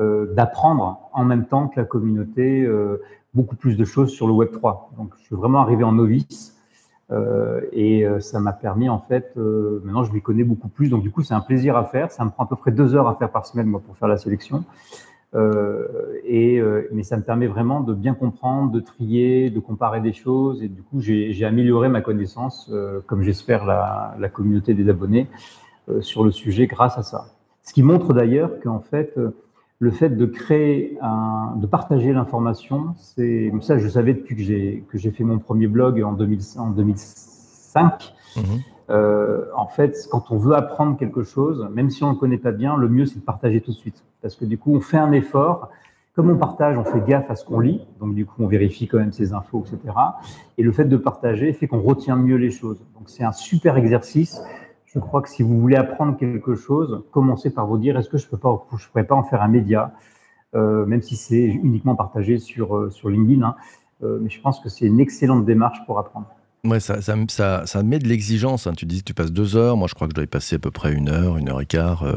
d'apprendre 0.00 1.10
en 1.12 1.24
même 1.24 1.44
temps 1.44 1.68
que 1.68 1.78
la 1.78 1.84
communauté 1.84 2.62
euh, 2.62 3.02
beaucoup 3.34 3.56
plus 3.56 3.76
de 3.76 3.84
choses 3.84 4.10
sur 4.10 4.26
le 4.26 4.32
Web 4.32 4.50
3. 4.52 4.92
Donc, 4.96 5.12
je 5.18 5.24
suis 5.24 5.36
vraiment 5.36 5.60
arrivé 5.60 5.84
en 5.84 5.92
novice 5.92 6.56
euh, 7.12 7.60
et 7.72 8.06
ça 8.20 8.40
m'a 8.40 8.52
permis, 8.52 8.88
en 8.88 9.00
fait, 9.00 9.36
maintenant 9.36 10.04
je 10.04 10.12
m'y 10.12 10.22
connais 10.22 10.44
beaucoup 10.44 10.68
plus. 10.68 10.88
Donc, 10.88 11.02
du 11.02 11.10
coup, 11.10 11.22
c'est 11.22 11.34
un 11.34 11.40
plaisir 11.40 11.76
à 11.76 11.84
faire. 11.84 12.10
Ça 12.10 12.24
me 12.24 12.30
prend 12.30 12.44
à 12.44 12.46
peu 12.46 12.56
près 12.56 12.72
deux 12.72 12.94
heures 12.94 13.08
à 13.08 13.14
faire 13.14 13.30
par 13.30 13.46
semaine, 13.46 13.66
moi, 13.66 13.80
pour 13.84 13.96
faire 13.96 14.08
la 14.08 14.16
sélection. 14.16 14.64
et, 15.34 16.62
mais 16.92 17.02
ça 17.02 17.16
me 17.16 17.22
permet 17.22 17.46
vraiment 17.46 17.80
de 17.80 17.94
bien 17.94 18.14
comprendre, 18.14 18.72
de 18.72 18.80
trier, 18.80 19.50
de 19.50 19.60
comparer 19.60 20.00
des 20.00 20.12
choses. 20.12 20.62
Et 20.62 20.68
du 20.68 20.82
coup, 20.82 21.00
j'ai 21.00 21.44
amélioré 21.44 21.88
ma 21.88 22.00
connaissance, 22.00 22.72
comme 23.06 23.22
j'espère 23.22 23.64
la, 23.64 24.28
communauté 24.32 24.74
des 24.74 24.88
abonnés, 24.88 25.28
sur 26.00 26.24
le 26.24 26.30
sujet 26.32 26.66
grâce 26.66 26.96
à 26.96 27.02
ça. 27.02 27.26
Ce 27.62 27.72
qui 27.72 27.82
montre 27.82 28.12
d'ailleurs 28.12 28.58
qu'en 28.60 28.80
fait, 28.80 29.14
le 29.80 29.90
fait 29.90 30.10
de 30.10 30.26
créer, 30.26 30.98
un, 31.00 31.54
de 31.56 31.66
partager 31.66 32.12
l'information, 32.12 32.94
c'est 32.98 33.50
ça 33.62 33.78
je 33.78 33.88
savais 33.88 34.12
depuis 34.12 34.36
que 34.36 34.42
j'ai 34.42 34.84
que 34.88 34.98
j'ai 34.98 35.10
fait 35.10 35.24
mon 35.24 35.38
premier 35.38 35.68
blog 35.68 36.02
en, 36.02 36.12
2000, 36.12 36.38
en 36.58 36.70
2005. 36.70 38.14
Mhm. 38.36 38.42
Euh, 38.90 39.46
en 39.56 39.68
fait, 39.68 39.96
quand 40.10 40.30
on 40.30 40.36
veut 40.36 40.54
apprendre 40.54 40.98
quelque 40.98 41.22
chose, 41.22 41.66
même 41.72 41.88
si 41.88 42.04
on 42.04 42.08
ne 42.08 42.12
le 42.12 42.18
connaît 42.18 42.38
pas 42.38 42.52
bien, 42.52 42.76
le 42.76 42.88
mieux 42.88 43.06
c'est 43.06 43.20
de 43.20 43.24
partager 43.24 43.62
tout 43.62 43.70
de 43.70 43.76
suite, 43.76 44.04
parce 44.20 44.36
que 44.36 44.44
du 44.44 44.58
coup 44.58 44.74
on 44.74 44.80
fait 44.80 44.98
un 44.98 45.12
effort. 45.12 45.70
Comme 46.14 46.28
on 46.28 46.36
partage, 46.36 46.76
on 46.76 46.84
fait 46.84 47.00
gaffe 47.06 47.30
à 47.30 47.36
ce 47.36 47.44
qu'on 47.44 47.60
lit, 47.60 47.86
donc 48.00 48.14
du 48.14 48.26
coup 48.26 48.42
on 48.42 48.48
vérifie 48.48 48.86
quand 48.86 48.98
même 48.98 49.12
ses 49.12 49.32
infos, 49.32 49.64
etc. 49.64 49.94
Et 50.58 50.62
le 50.62 50.72
fait 50.72 50.84
de 50.84 50.96
partager 50.98 51.52
fait 51.54 51.68
qu'on 51.68 51.80
retient 51.80 52.16
mieux 52.16 52.36
les 52.36 52.50
choses. 52.50 52.84
Donc 52.94 53.08
c'est 53.08 53.24
un 53.24 53.32
super 53.32 53.78
exercice 53.78 54.42
je 54.92 54.98
crois 54.98 55.22
que 55.22 55.28
si 55.28 55.42
vous 55.42 55.60
voulez 55.60 55.76
apprendre 55.76 56.16
quelque 56.16 56.54
chose, 56.56 57.04
commencez 57.12 57.50
par 57.50 57.66
vous 57.66 57.78
dire 57.78 57.96
est-ce 57.96 58.08
que 58.08 58.18
je 58.18 58.26
ne 58.26 58.36
pourrais 58.36 59.04
pas 59.04 59.14
en 59.14 59.22
faire 59.22 59.42
un 59.42 59.48
média, 59.48 59.92
euh, 60.54 60.84
même 60.84 61.02
si 61.02 61.16
c'est 61.16 61.44
uniquement 61.44 61.94
partagé 61.94 62.38
sur, 62.38 62.76
euh, 62.76 62.90
sur 62.90 63.08
LinkedIn. 63.08 63.42
Hein. 63.42 63.54
Euh, 64.02 64.18
mais 64.20 64.30
je 64.30 64.40
pense 64.40 64.58
que 64.58 64.68
c'est 64.68 64.86
une 64.86 64.98
excellente 64.98 65.44
démarche 65.44 65.78
pour 65.86 65.98
apprendre. 65.98 66.26
Ouais, 66.62 66.78
ça, 66.78 67.00
ça, 67.00 67.16
ça, 67.64 67.82
met 67.82 67.98
de 67.98 68.06
l'exigence. 68.06 68.66
Hein. 68.66 68.74
Tu 68.76 68.84
dis 68.84 69.02
tu 69.02 69.14
passes 69.14 69.32
deux 69.32 69.56
heures. 69.56 69.78
Moi, 69.78 69.88
je 69.88 69.94
crois 69.94 70.06
que 70.06 70.12
je 70.12 70.16
dois 70.16 70.24
y 70.24 70.26
passer 70.26 70.56
à 70.56 70.58
peu 70.58 70.70
près 70.70 70.92
une 70.92 71.08
heure, 71.08 71.38
une 71.38 71.48
heure 71.48 71.60
et 71.60 71.66
quart 71.66 72.02
euh, 72.02 72.14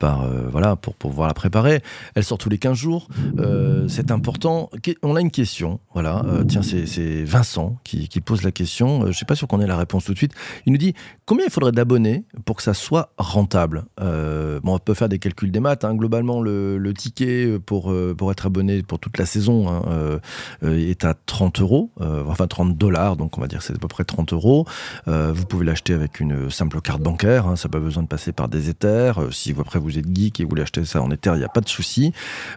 par, 0.00 0.24
euh, 0.24 0.48
voilà, 0.50 0.74
pour, 0.74 0.94
pour 0.96 1.10
pouvoir 1.10 1.28
la 1.28 1.34
préparer. 1.34 1.82
Elle 2.16 2.24
sort 2.24 2.38
tous 2.38 2.48
les 2.48 2.58
15 2.58 2.76
jours. 2.76 3.06
Euh, 3.38 3.86
c'est 3.86 4.10
important. 4.10 4.70
On 5.02 5.14
a 5.14 5.20
une 5.20 5.30
question. 5.30 5.78
Voilà. 5.94 6.24
Tiens, 6.48 6.62
c'est 6.62 7.22
Vincent 7.24 7.78
qui, 7.84 8.08
pose 8.20 8.42
la 8.42 8.50
question. 8.50 9.06
Je 9.06 9.16
sais 9.16 9.24
pas 9.24 9.36
sûr 9.36 9.46
qu'on 9.46 9.60
ait 9.60 9.66
la 9.66 9.76
réponse 9.76 10.04
tout 10.04 10.12
de 10.12 10.18
suite. 10.18 10.32
Il 10.66 10.72
nous 10.72 10.78
dit 10.78 10.94
combien 11.24 11.44
il 11.46 11.52
faudrait 11.52 11.70
d'abonnés 11.70 12.24
pour 12.44 12.56
que 12.56 12.62
ça 12.62 12.74
soit 12.74 13.12
rentable? 13.18 13.84
Bon, 14.00 14.74
on 14.74 14.78
peut 14.78 14.94
faire 14.94 15.08
des 15.08 15.20
calculs 15.20 15.52
des 15.52 15.60
maths. 15.60 15.84
Hein. 15.84 15.94
Globalement, 15.94 16.40
le, 16.40 16.76
le, 16.76 16.94
ticket 16.94 17.58
pour, 17.64 17.94
pour 18.16 18.32
être 18.32 18.46
abonné 18.46 18.82
pour 18.82 18.98
toute 18.98 19.18
la 19.18 19.26
saison 19.26 19.68
hein, 19.68 20.18
est 20.62 21.04
à 21.04 21.14
30 21.14 21.60
euros, 21.60 21.92
enfin 22.00 22.48
30 22.48 22.76
dollars. 22.76 23.16
Donc, 23.16 23.38
on 23.38 23.40
va 23.40 23.46
dire 23.46 23.62
c'est 23.62 23.75
à 23.76 23.78
peu 23.78 23.88
près 23.88 24.04
30 24.04 24.32
euros. 24.32 24.66
Euh, 25.08 25.32
vous 25.34 25.44
pouvez 25.44 25.64
l'acheter 25.64 25.94
avec 25.94 26.20
une 26.20 26.50
simple 26.50 26.80
carte 26.80 27.00
bancaire, 27.00 27.46
hein, 27.46 27.56
ça 27.56 27.68
n'a 27.68 27.72
pas 27.72 27.78
besoin 27.78 28.02
de 28.02 28.08
passer 28.08 28.32
par 28.32 28.48
des 28.48 28.68
Ethers. 28.68 29.18
Euh, 29.18 29.30
si 29.30 29.54
après 29.58 29.78
vous 29.78 29.98
êtes 29.98 30.14
geek 30.14 30.40
et 30.40 30.44
vous 30.44 30.50
voulez 30.50 30.62
acheter 30.62 30.84
ça 30.84 31.02
en 31.02 31.10
Ether, 31.10 31.32
il 31.34 31.38
n'y 31.38 31.44
a 31.44 31.48
pas 31.48 31.60
de 31.60 31.68
souci. 31.68 32.12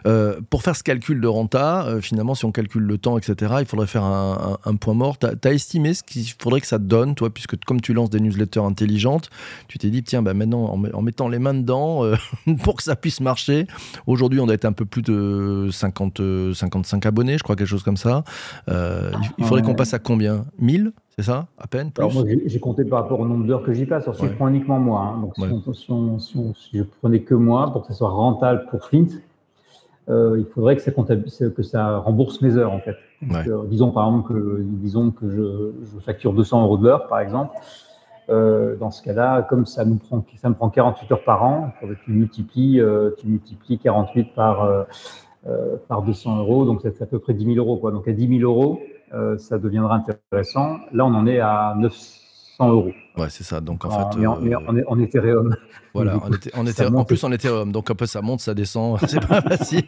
Euh, 0.06 0.40
pour 0.50 0.62
faire 0.62 0.76
ce 0.76 0.82
calcul 0.82 1.20
de 1.20 1.26
renta, 1.26 1.86
finalement, 2.00 2.34
si 2.34 2.44
on 2.44 2.52
calcule 2.52 2.82
le 2.82 2.98
temps, 2.98 3.18
etc., 3.18 3.54
il 3.60 3.66
faudrait 3.66 3.86
faire 3.86 4.04
un, 4.04 4.76
point 4.80 4.94
mort. 4.94 5.18
Tu 5.18 5.26
as, 5.26 5.52
estimé 5.52 5.94
ce 5.94 6.02
qu'il 6.02 6.26
faudrait 6.38 6.60
que 6.60 6.66
ça 6.66 6.78
donne, 6.78 7.14
toi, 7.14 7.30
puisque 7.30 7.62
comme 7.64 7.80
tu 7.80 7.92
lances 7.92 8.10
des 8.10 8.20
newsletters 8.20 8.60
intelligentes, 8.60 9.30
tu 9.68 9.78
t'es 9.78 9.90
dit, 9.90 10.02
tiens, 10.02 10.22
bah, 10.22 10.34
maintenant, 10.34 10.64
en, 10.64 11.02
mettant 11.02 11.28
les 11.28 11.38
mains 11.38 11.54
dedans, 11.54 12.04
pour 12.62 12.76
que 12.76 12.82
ça 12.82 12.96
puisse 12.96 13.20
marcher, 13.20 13.66
aujourd'hui, 14.06 14.40
on 14.40 14.48
a 14.48 14.54
été 14.54 14.66
un 14.66 14.72
peu 14.72 14.84
plus 14.84 15.02
de 15.02 15.68
50, 15.70 16.20
55 16.54 17.06
abonnés, 17.06 17.38
je 17.38 17.42
crois, 17.42 17.56
quelque 17.56 17.68
chose 17.68 17.82
comme 17.82 17.96
ça. 17.96 18.24
il, 18.68 19.44
faudrait 19.44 19.62
qu'on 19.62 19.74
passe 19.74 19.94
à 19.94 19.98
combien? 19.98 20.44
1000 20.58 20.92
c'est 21.20 21.30
ça 21.30 21.46
À 21.58 21.66
peine 21.66 21.90
Alors 21.98 22.14
moi, 22.14 22.24
j'ai 22.46 22.60
compté 22.60 22.84
par 22.84 23.02
rapport 23.02 23.20
au 23.20 23.26
nombre 23.26 23.46
d'heures 23.46 23.62
que 23.62 23.74
j'y 23.74 23.84
passe. 23.84 24.04
Alors, 24.04 24.16
si 24.16 24.26
je 24.26 24.32
prends 24.32 24.48
uniquement 24.48 24.78
moi, 24.78 25.00
hein, 25.00 25.20
donc 25.20 25.34
si, 25.36 26.78
je 26.78 26.82
prenais 27.00 27.20
que 27.20 27.34
moi 27.34 27.70
pour 27.72 27.82
que 27.82 27.88
ça 27.88 27.94
soit 27.94 28.08
rentable 28.08 28.66
pour 28.70 28.86
Flint, 28.86 29.06
euh, 30.08 30.36
il 30.38 30.46
faudrait 30.46 30.76
que 30.76 30.82
ça, 30.82 30.90
que 30.90 31.62
ça 31.62 31.98
rembourse 31.98 32.40
mes 32.40 32.56
heures 32.56 32.72
en 32.72 32.80
fait. 32.80 32.96
Euh, 33.48 33.64
disons 33.66 33.90
par 33.90 34.06
exemple 34.06 34.32
que, 34.32 34.60
disons 34.62 35.10
que 35.10 35.28
je, 35.28 36.00
facture 36.00 36.32
200 36.32 36.62
euros 36.62 36.78
de 36.78 36.84
l'heure 36.84 37.06
par 37.06 37.20
exemple. 37.20 37.54
Euh, 38.30 38.76
dans 38.76 38.90
ce 38.90 39.02
cas-là, 39.02 39.42
comme 39.42 39.66
ça 39.66 39.84
me 39.84 39.96
prend, 39.96 40.24
ça 40.36 40.48
me 40.48 40.54
prend 40.54 40.70
48 40.70 41.12
heures 41.12 41.24
par 41.24 41.44
an, 41.44 41.72
tu 42.04 42.12
multiplies, 42.12 42.80
tu 43.18 43.26
multiplies 43.26 43.78
48 43.78 44.34
par 44.34 44.86
par 45.88 46.02
200 46.02 46.38
euros, 46.38 46.64
donc 46.64 46.82
ça 46.82 46.90
fait 46.90 47.04
à 47.04 47.06
peu 47.06 47.18
près 47.18 47.34
10 47.34 47.54
000 47.54 47.56
euros. 47.56 47.76
Quoi. 47.76 47.92
Donc 47.92 48.08
à 48.08 48.12
10 48.12 48.38
000 48.38 48.50
euros, 48.50 48.80
ça 49.38 49.58
deviendra 49.58 49.96
intéressant. 49.96 50.78
Là, 50.92 51.04
on 51.04 51.14
en 51.14 51.26
est 51.26 51.40
à 51.40 51.74
900 51.76 52.70
euros. 52.70 52.92
Ouais, 53.16 53.26
c'est 53.28 53.44
ça. 53.44 53.60
Donc 53.60 53.84
en 53.84 53.90
fait, 53.90 54.18
mais 54.18 54.26
en, 54.26 54.38
en, 54.86 54.98
Ethereum. 54.98 55.56
Voilà, 55.94 56.18
on 56.24 56.32
était, 56.32 56.50
on 56.54 56.66
était 56.66 56.86
en 56.86 57.04
plus 57.04 57.22
en 57.24 57.32
Ethereum, 57.32 57.72
donc 57.72 57.90
un 57.90 57.94
peu 57.94 58.06
ça 58.06 58.22
monte, 58.22 58.40
ça 58.40 58.54
descend, 58.54 58.98
c'est 59.08 59.26
pas 59.26 59.40
facile. 59.40 59.84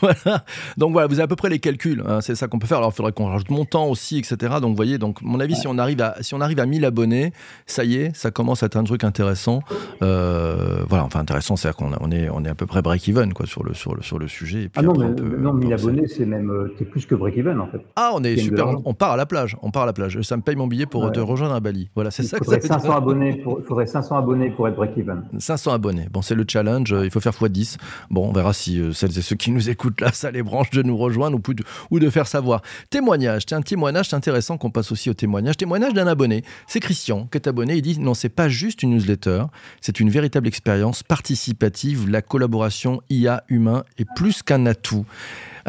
voilà. 0.00 0.44
Donc 0.76 0.92
voilà, 0.92 1.06
vous 1.06 1.14
avez 1.14 1.22
à 1.22 1.26
peu 1.28 1.36
près 1.36 1.48
les 1.48 1.60
calculs, 1.60 2.02
hein, 2.06 2.20
c'est 2.20 2.34
ça 2.34 2.48
qu'on 2.48 2.58
peut 2.58 2.66
faire. 2.66 2.78
Alors 2.78 2.90
il 2.92 2.96
faudrait 2.96 3.12
qu'on 3.12 3.26
rajoute 3.26 3.50
mon 3.50 3.64
temps 3.64 3.86
aussi, 3.86 4.18
etc. 4.18 4.54
Donc 4.60 4.70
vous 4.70 4.76
voyez, 4.76 4.98
donc 4.98 5.22
mon 5.22 5.38
avis, 5.40 5.54
si 5.54 5.68
on 5.68 5.78
arrive 5.78 6.00
à 6.02 6.16
si 6.22 6.34
on 6.34 6.40
arrive 6.40 6.58
à 6.58 6.66
1000 6.66 6.84
abonnés, 6.84 7.32
ça 7.66 7.84
y 7.84 7.96
est, 7.96 8.16
ça 8.16 8.30
commence 8.30 8.62
à 8.62 8.66
être 8.66 8.76
un 8.76 8.84
truc 8.84 9.04
intéressant. 9.04 9.60
Euh, 10.02 10.78
voilà, 10.88 11.04
enfin 11.04 11.20
intéressant, 11.20 11.56
c'est-à-dire 11.56 11.76
qu'on 11.76 11.92
on 12.00 12.10
est 12.10 12.28
on 12.30 12.44
est 12.44 12.48
à 12.50 12.54
peu 12.54 12.66
près 12.66 12.82
break 12.82 13.08
even 13.08 13.32
quoi 13.32 13.46
sur 13.46 13.62
le 13.62 13.74
sur 13.74 13.94
le 13.94 14.02
sur 14.02 14.18
le 14.18 14.26
sujet. 14.26 14.64
Et 14.64 14.68
puis 14.68 14.80
ah 14.80 14.82
non, 14.82 14.94
mais, 14.96 15.08
non, 15.38 15.52
1000 15.52 15.72
abonnés, 15.72 16.08
c'est 16.08 16.26
même 16.26 16.50
euh, 16.50 16.74
es 16.80 16.84
plus 16.84 17.06
que 17.06 17.14
break 17.14 17.36
even 17.36 17.60
en 17.60 17.68
fait. 17.68 17.80
Ah, 17.94 18.10
on 18.14 18.24
est 18.24 18.36
super, 18.36 18.66
on, 18.84 18.94
part 18.94 19.12
à 19.12 19.16
la 19.16 19.26
plage, 19.26 19.56
on 19.62 19.70
part 19.70 19.84
à 19.84 19.86
la 19.86 19.92
plage. 19.92 20.20
Ça 20.22 20.36
me 20.36 20.42
paye 20.42 20.56
mon 20.56 20.66
billet 20.66 20.86
pour 20.86 21.10
te 21.12 21.20
rejoindre 21.20 21.54
à 21.54 21.60
Bali. 21.60 21.90
Voilà, 21.94 22.10
c'est 22.10 22.24
ça. 22.24 22.38
Il 22.50 22.60
faudrait 22.60 22.80
500 22.80 22.96
abonnés 22.96 23.32
pour, 23.34 23.60
faudrait 23.64 23.86
500 23.86 24.16
abonnés 24.16 24.50
pour 24.50 24.68
être 24.68 24.76
break 24.76 24.96
even. 24.96 25.22
500 25.38 25.72
abonnés. 25.72 26.06
Bon, 26.10 26.22
c'est 26.22 26.34
le 26.34 26.44
challenge, 26.48 26.94
il 27.02 27.10
faut 27.10 27.20
faire 27.20 27.32
x10. 27.32 27.76
Bon, 28.10 28.28
on 28.28 28.32
verra 28.32 28.52
si 28.52 28.80
euh, 28.80 28.92
celles 28.92 29.16
et 29.18 29.22
ceux 29.22 29.36
qui 29.36 29.50
nous 29.50 29.70
écoutent 29.70 30.00
là, 30.00 30.10
ça 30.12 30.30
les 30.30 30.42
branche 30.42 30.70
de 30.70 30.82
nous 30.82 30.96
rejoindre 30.96 31.38
ou, 31.38 31.54
de, 31.54 31.64
ou 31.90 31.98
de 31.98 32.10
faire 32.10 32.26
savoir. 32.26 32.62
Témoignage, 32.90 33.42
c'est 33.48 33.54
un 33.54 33.62
témoignage, 33.62 34.08
c'est 34.08 34.16
intéressant 34.16 34.56
qu'on 34.56 34.70
passe 34.70 34.92
aussi 34.92 35.10
au 35.10 35.14
témoignage. 35.14 35.56
Témoignage 35.56 35.94
d'un 35.94 36.06
abonné. 36.06 36.42
C'est 36.66 36.80
Christian 36.80 37.28
qui 37.30 37.38
est 37.38 37.48
abonné. 37.48 37.76
Il 37.76 37.82
dit 37.82 37.98
non, 37.98 38.14
c'est 38.14 38.28
pas 38.28 38.48
juste 38.48 38.82
une 38.82 38.90
newsletter, 38.90 39.44
c'est 39.80 40.00
une 40.00 40.10
véritable 40.10 40.48
expérience 40.48 41.02
participative. 41.02 42.08
La 42.08 42.22
collaboration 42.22 43.00
IA 43.10 43.44
humain 43.48 43.84
est 43.98 44.06
plus 44.16 44.42
qu'un 44.42 44.66
atout. 44.66 45.04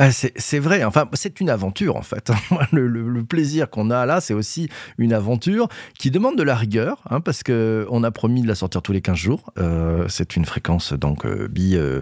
Ah, 0.01 0.11
c'est 0.13 0.59
vrai, 0.59 0.85
enfin, 0.85 1.09
c'est 1.11 1.41
une 1.41 1.49
aventure 1.49 1.97
en 1.97 2.01
fait. 2.03 2.31
le, 2.71 3.21
plaisir 3.25 3.69
qu'on 3.69 3.91
a 3.91 4.05
là, 4.05 4.21
c'est 4.21 4.33
aussi 4.33 4.69
une 4.97 5.11
aventure 5.11 5.67
qui 5.97 6.09
demande 6.09 6.37
de 6.37 6.43
la 6.43 6.55
rigueur, 6.55 7.03
hein, 7.09 7.19
parce 7.19 7.43
qu'on 7.43 8.03
a 8.03 8.11
promis 8.11 8.41
de 8.41 8.47
la 8.47 8.55
sortir 8.55 8.81
tous 8.81 8.93
les 8.93 9.01
15 9.01 9.17
jours. 9.17 9.51
Euh, 9.57 10.05
c'est 10.07 10.37
une 10.37 10.45
fréquence 10.45 10.93
donc 10.93 11.25
euh, 11.25 11.49
bi, 11.49 11.75
euh, 11.75 11.99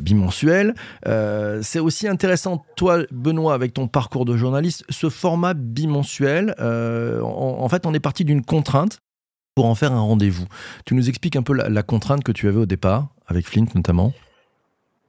bimensuelle. 0.00 0.74
c'est 1.60 1.78
aussi 1.78 2.08
intéressant, 2.08 2.64
toi, 2.74 3.00
Benoît, 3.10 3.52
avec 3.52 3.74
ton 3.74 3.86
parcours 3.86 4.24
de 4.24 4.34
journaliste, 4.34 4.86
ce 4.88 5.10
format 5.10 5.52
bimensuel. 5.52 6.54
En, 6.58 7.68
fait, 7.68 7.84
on 7.84 7.92
est 7.92 8.00
parti 8.00 8.24
d'une 8.24 8.46
contrainte 8.46 9.00
pour 9.54 9.66
en 9.66 9.74
faire 9.74 9.92
un 9.92 10.00
rendez-vous. 10.00 10.46
Tu 10.86 10.94
nous 10.94 11.10
expliques 11.10 11.36
un 11.36 11.42
peu 11.42 11.52
la 11.52 11.82
contrainte 11.82 12.24
que 12.24 12.32
tu 12.32 12.48
avais 12.48 12.60
au 12.60 12.66
départ, 12.66 13.08
avec 13.26 13.46
Flint 13.46 13.66
notamment 13.74 14.14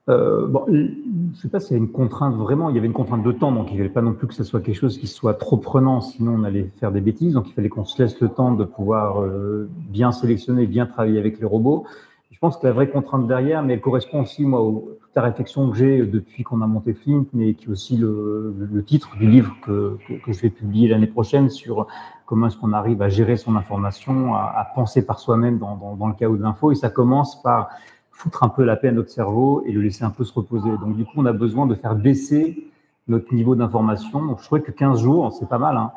euh, 0.10 0.48
bon, 0.48 0.64
je 0.68 0.74
ne 0.74 1.36
sais 1.36 1.50
pas 1.50 1.60
s'il 1.60 1.76
y 1.76 1.80
a 1.80 1.84
une 1.84 1.92
contrainte 1.92 2.36
vraiment, 2.36 2.70
il 2.70 2.76
y 2.76 2.78
avait 2.78 2.88
une 2.88 2.94
contrainte 2.94 3.24
de 3.24 3.32
temps, 3.34 3.52
donc 3.52 3.68
il 3.72 3.74
ne 3.74 3.78
fallait 3.80 3.90
pas 3.90 4.02
non 4.02 4.14
plus 4.14 4.28
que 4.28 4.34
ce 4.34 4.46
soit 4.46 4.62
quelque 4.62 4.80
chose 4.80 4.98
qui 4.98 5.08
soit 5.08 5.34
trop 5.34 5.58
prenant, 5.58 6.00
sinon 6.00 6.36
on 6.40 6.44
allait 6.44 6.72
faire 6.80 6.94
des 6.94 7.02
bêtises, 7.02 7.34
donc 7.34 7.50
il 7.50 7.54
fallait 7.54 7.68
qu'on 7.68 7.84
se 7.84 8.02
laisse 8.02 8.20
le 8.22 8.30
temps 8.30 8.54
de 8.54 8.64
pouvoir 8.64 9.22
euh, 9.22 9.70
bien 9.90 10.14
sélectionner, 10.14 10.66
bien 10.66 10.86
travailler 10.86 11.20
avec 11.20 11.40
les 11.40 11.46
robots. 11.46 11.86
Je 12.32 12.40
pense 12.40 12.56
que 12.56 12.68
la 12.68 12.72
vraie 12.72 12.88
contrainte 12.88 13.28
derrière, 13.28 13.64
mais 13.64 13.74
elle 13.74 13.82
correspond 13.82 14.22
aussi, 14.22 14.46
moi, 14.46 14.60
à 14.60 14.64
toute 14.64 15.16
la 15.16 15.24
réflexion 15.24 15.70
que 15.72 15.76
j'ai 15.76 16.06
depuis 16.06 16.44
qu'on 16.44 16.62
a 16.62 16.68
monté 16.68 16.94
Flint, 16.94 17.26
mais 17.34 17.56
qui 17.56 17.66
est 17.66 17.70
aussi 17.70 17.98
le, 17.98 18.84
titre 18.86 19.18
du 19.18 19.28
livre 19.28 19.56
que, 19.66 19.98
je 20.28 20.40
vais 20.40 20.52
publier 20.52 20.88
l'année 20.88 21.08
prochaine 21.08 21.50
sur 21.50 21.88
comment 22.28 22.48
est-ce 22.48 22.58
qu'on 22.58 22.74
arrive 22.74 23.02
à 23.02 23.10
gérer 23.10 23.38
son 23.38 23.56
information, 23.56 24.36
à, 24.36 24.54
à 24.56 24.66
penser 24.76 25.04
par 25.04 25.20
soi-même 25.20 25.58
dans 25.58 26.08
le 26.08 26.14
chaos 26.14 26.38
de 26.38 26.44
l'info, 26.44 26.72
et 26.72 26.76
ça 26.76 26.90
commence 26.90 27.42
par 27.42 27.70
foutre 28.18 28.42
un 28.42 28.50
peu 28.50 28.64
la 28.64 28.76
paix 28.76 28.88
à 28.88 28.92
notre 28.92 29.12
cerveau 29.12 29.62
et 29.68 29.72
le 29.72 29.80
laisser 29.80 30.04
un 30.04 30.10
peu 30.10 30.24
se 30.24 30.34
reposer. 30.34 30.72
Donc, 30.82 30.96
du 30.96 31.06
coup, 31.06 31.12
on 31.18 31.26
a 31.28 31.34
besoin 31.34 31.68
de 31.68 31.76
faire 31.76 31.94
baisser 31.94 32.68
notre 33.08 33.32
niveau 33.32 33.54
d'information. 33.54 34.36
Je 34.40 34.44
trouvais 34.44 34.62
que 34.62 34.72
15 34.72 35.04
jours, 35.04 35.32
c'est 35.34 35.48
pas 35.48 35.60
mal, 35.60 35.78
hein. 35.78 35.92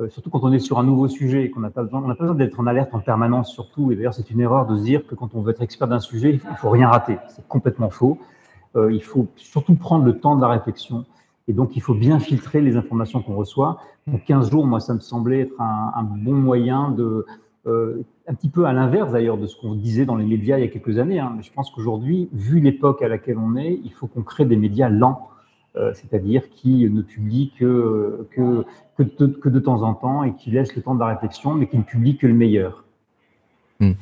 euh, 0.00 0.08
surtout 0.08 0.30
quand 0.30 0.42
on 0.42 0.52
est 0.52 0.58
sur 0.58 0.78
un 0.78 0.84
nouveau 0.84 1.06
sujet 1.06 1.44
et 1.44 1.50
qu'on 1.50 1.60
n'a 1.60 1.68
pas 1.68 1.82
besoin, 1.82 2.00
besoin 2.00 2.34
d'être 2.34 2.58
en 2.58 2.66
alerte 2.66 2.94
en 2.94 3.00
permanence, 3.00 3.52
surtout. 3.52 3.92
Et 3.92 3.96
d'ailleurs, 3.96 4.14
c'est 4.14 4.30
une 4.30 4.40
erreur 4.40 4.66
de 4.66 4.74
se 4.74 4.82
dire 4.84 5.06
que 5.06 5.14
quand 5.14 5.34
on 5.34 5.42
veut 5.42 5.50
être 5.50 5.60
expert 5.60 5.86
d'un 5.86 6.00
sujet, 6.00 6.30
il 6.30 6.38
faut, 6.38 6.54
faut 6.54 6.70
rien 6.70 6.88
rater. 6.88 7.18
C'est 7.28 7.46
complètement 7.46 7.90
faux. 7.90 8.18
Euh, 8.74 8.90
il 8.90 9.02
faut 9.02 9.26
surtout 9.36 9.74
prendre 9.74 10.06
le 10.06 10.18
temps 10.18 10.34
de 10.34 10.40
la 10.40 10.48
réflexion. 10.48 11.04
Et 11.46 11.52
donc, 11.52 11.76
il 11.76 11.82
faut 11.82 11.94
bien 11.94 12.18
filtrer 12.20 12.62
les 12.62 12.76
informations 12.76 13.20
qu'on 13.20 13.36
reçoit. 13.36 13.80
Donc, 14.06 14.24
15 14.24 14.50
jours, 14.50 14.66
moi, 14.66 14.80
ça 14.80 14.94
me 14.94 15.00
semblait 15.00 15.42
être 15.42 15.60
un 15.60 16.02
bon 16.04 16.32
moyen 16.32 16.90
de, 16.90 17.26
euh, 17.66 18.04
un 18.28 18.34
petit 18.34 18.48
peu 18.48 18.66
à 18.66 18.72
l'inverse 18.72 19.12
d'ailleurs 19.12 19.38
de 19.38 19.46
ce 19.46 19.56
qu'on 19.56 19.74
disait 19.74 20.04
dans 20.04 20.16
les 20.16 20.24
médias 20.24 20.58
il 20.58 20.64
y 20.64 20.64
a 20.64 20.70
quelques 20.70 20.98
années. 20.98 21.18
Hein. 21.18 21.36
Je 21.40 21.50
pense 21.52 21.70
qu'aujourd'hui, 21.70 22.28
vu 22.32 22.60
l'époque 22.60 23.02
à 23.02 23.08
laquelle 23.08 23.38
on 23.38 23.56
est, 23.56 23.80
il 23.84 23.92
faut 23.92 24.06
qu'on 24.06 24.22
crée 24.22 24.44
des 24.44 24.56
médias 24.56 24.88
lents, 24.88 25.28
euh, 25.76 25.92
c'est-à-dire 25.94 26.48
qui 26.48 26.88
ne 26.88 27.02
publient 27.02 27.52
que, 27.58 28.26
que, 28.30 28.64
que, 28.96 29.48
de, 29.48 29.60
temps 29.60 29.82
en 29.82 29.94
temps 29.94 30.24
et 30.24 30.34
qui 30.34 30.50
laissent 30.50 30.74
le 30.74 30.82
temps 30.82 30.94
de 30.94 31.00
la 31.00 31.08
réflexion, 31.08 31.54
mais 31.54 31.66
qui 31.66 31.76
ne 31.76 31.82
publient 31.82 32.16
que 32.16 32.26
le 32.26 32.34
meilleur. 32.34 32.85
Hmm. 33.78 33.92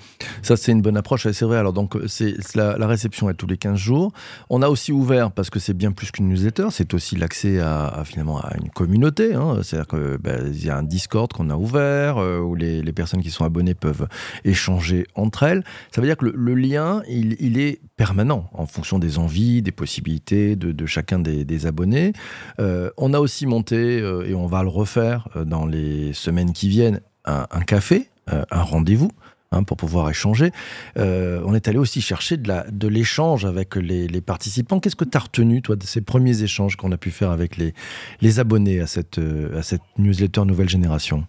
Ça, 0.43 0.57
c'est 0.57 0.71
une 0.71 0.83
bonne 0.83 0.97
approche, 0.97 1.29
c'est 1.31 1.45
vrai. 1.45 1.59
Alors, 1.59 1.73
donc, 1.73 1.97
c'est 2.07 2.37
la, 2.55 2.87
réception 2.87 3.29
est 3.29 3.35
tous 3.35 3.49
les 3.49 3.57
15 3.57 3.77
jours. 3.77 4.13
On 4.49 4.63
a 4.63 4.69
aussi 4.69 4.93
ouvert, 4.93 5.33
parce 5.33 5.51
que 5.51 5.59
c'est 5.59 5.75
bien 5.75 5.91
plus 5.91 6.13
qu'une 6.13 6.29
newsletter, 6.29 6.69
c'est 6.71 6.95
aussi 6.95 7.17
l'accès 7.17 7.59
à, 7.59 8.03
finalement 8.05 8.39
à 8.39 8.57
une 8.57 8.71
communauté. 8.71 9.35
Hein. 9.35 9.61
C'est-à-dire 9.63 9.89
qu'il 9.89 10.19
ben, 10.21 10.53
y 10.55 10.71
a 10.71 10.77
un 10.77 10.85
Discord 10.85 11.33
qu'on 11.33 11.51
a 11.51 11.57
ouvert, 11.57 12.19
euh, 12.19 12.39
où 12.39 12.55
les, 12.55 12.83
personnes 12.93 13.23
qui 13.23 13.33
sont 13.33 13.45
abonnées 13.45 13.75
peuvent 13.75 14.07
échanger 14.45 15.07
entre 15.17 15.43
elles. 15.43 15.65
Ça 15.91 16.01
veut 16.01 16.07
dire 16.07 16.17
que 16.17 16.27
le, 16.27 16.55
lien, 16.55 17.03
il, 17.09 17.59
est 17.59 17.81
permanent 17.97 18.49
en 18.53 18.67
fonction 18.67 19.01
des 19.01 19.19
envies, 19.19 19.63
des 19.63 19.73
possibilités 19.73 20.55
de, 20.55 20.87
chacun 20.87 21.19
des, 21.19 21.67
abonnés. 21.67 22.13
Euh, 22.61 22.91
on 22.97 23.13
a 23.15 23.19
aussi 23.19 23.47
monté, 23.47 24.01
euh, 24.01 24.29
et 24.29 24.35
on 24.35 24.47
va 24.47 24.63
le 24.63 24.69
refaire 24.69 25.29
dans 25.45 25.67
les 25.67 26.13
semaines 26.13 26.53
qui 26.53 26.69
viennent, 26.69 27.01
un 27.27 27.63
café, 27.63 28.11
un 28.27 28.63
rendez-vous 28.63 29.11
Hein, 29.55 29.63
pour 29.63 29.77
pouvoir 29.77 30.11
échanger. 30.11 30.51
Euh, 30.97 31.41
on 31.47 31.55
est 31.55 31.69
allé 31.69 31.79
aussi 31.79 32.01
chercher 32.01 32.37
de 32.37 32.89
l'échange 32.89 33.45
avec 33.45 33.77
les, 33.77 34.21
participants. 34.21 34.81
Qu'est-ce 34.81 34.97
que 34.97 35.05
tu 35.05 35.17
as 35.17 35.21
retenu, 35.21 35.63
toi, 35.63 35.77
de 35.77 35.83
ces 35.85 36.01
premiers 36.01 36.43
échanges 36.43 36.77
qu'on 36.77 36.91
a 36.93 36.97
pu 36.97 37.11
faire 37.11 37.31
avec 37.31 37.57
les, 37.57 38.41
abonnés 38.41 38.81
à 38.81 38.87
cette, 38.87 39.19
euh, 39.19 39.59
à 39.59 39.63
cette 39.63 39.83
newsletter 39.99 40.45
Nouvelle 40.45 40.69
Génération? 40.69 41.25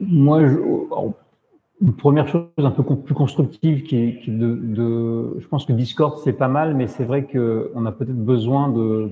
Moi, 0.00 0.40
une 1.80 1.92
première 1.92 2.28
chose 2.28 2.46
un 2.58 2.70
peu 2.70 2.82
plus 2.82 3.14
constructive, 3.14 3.82
qui 3.82 4.20
je 4.26 5.46
pense 5.48 5.66
que 5.66 5.72
Discord, 5.72 6.18
c'est 6.24 6.32
pas 6.32 6.48
mal, 6.48 6.74
mais 6.74 6.86
c'est 6.86 7.04
vrai 7.04 7.26
qu'on 7.26 7.84
a 7.84 7.92
peut-être 7.92 8.24
besoin 8.24 8.68
de, 8.70 9.10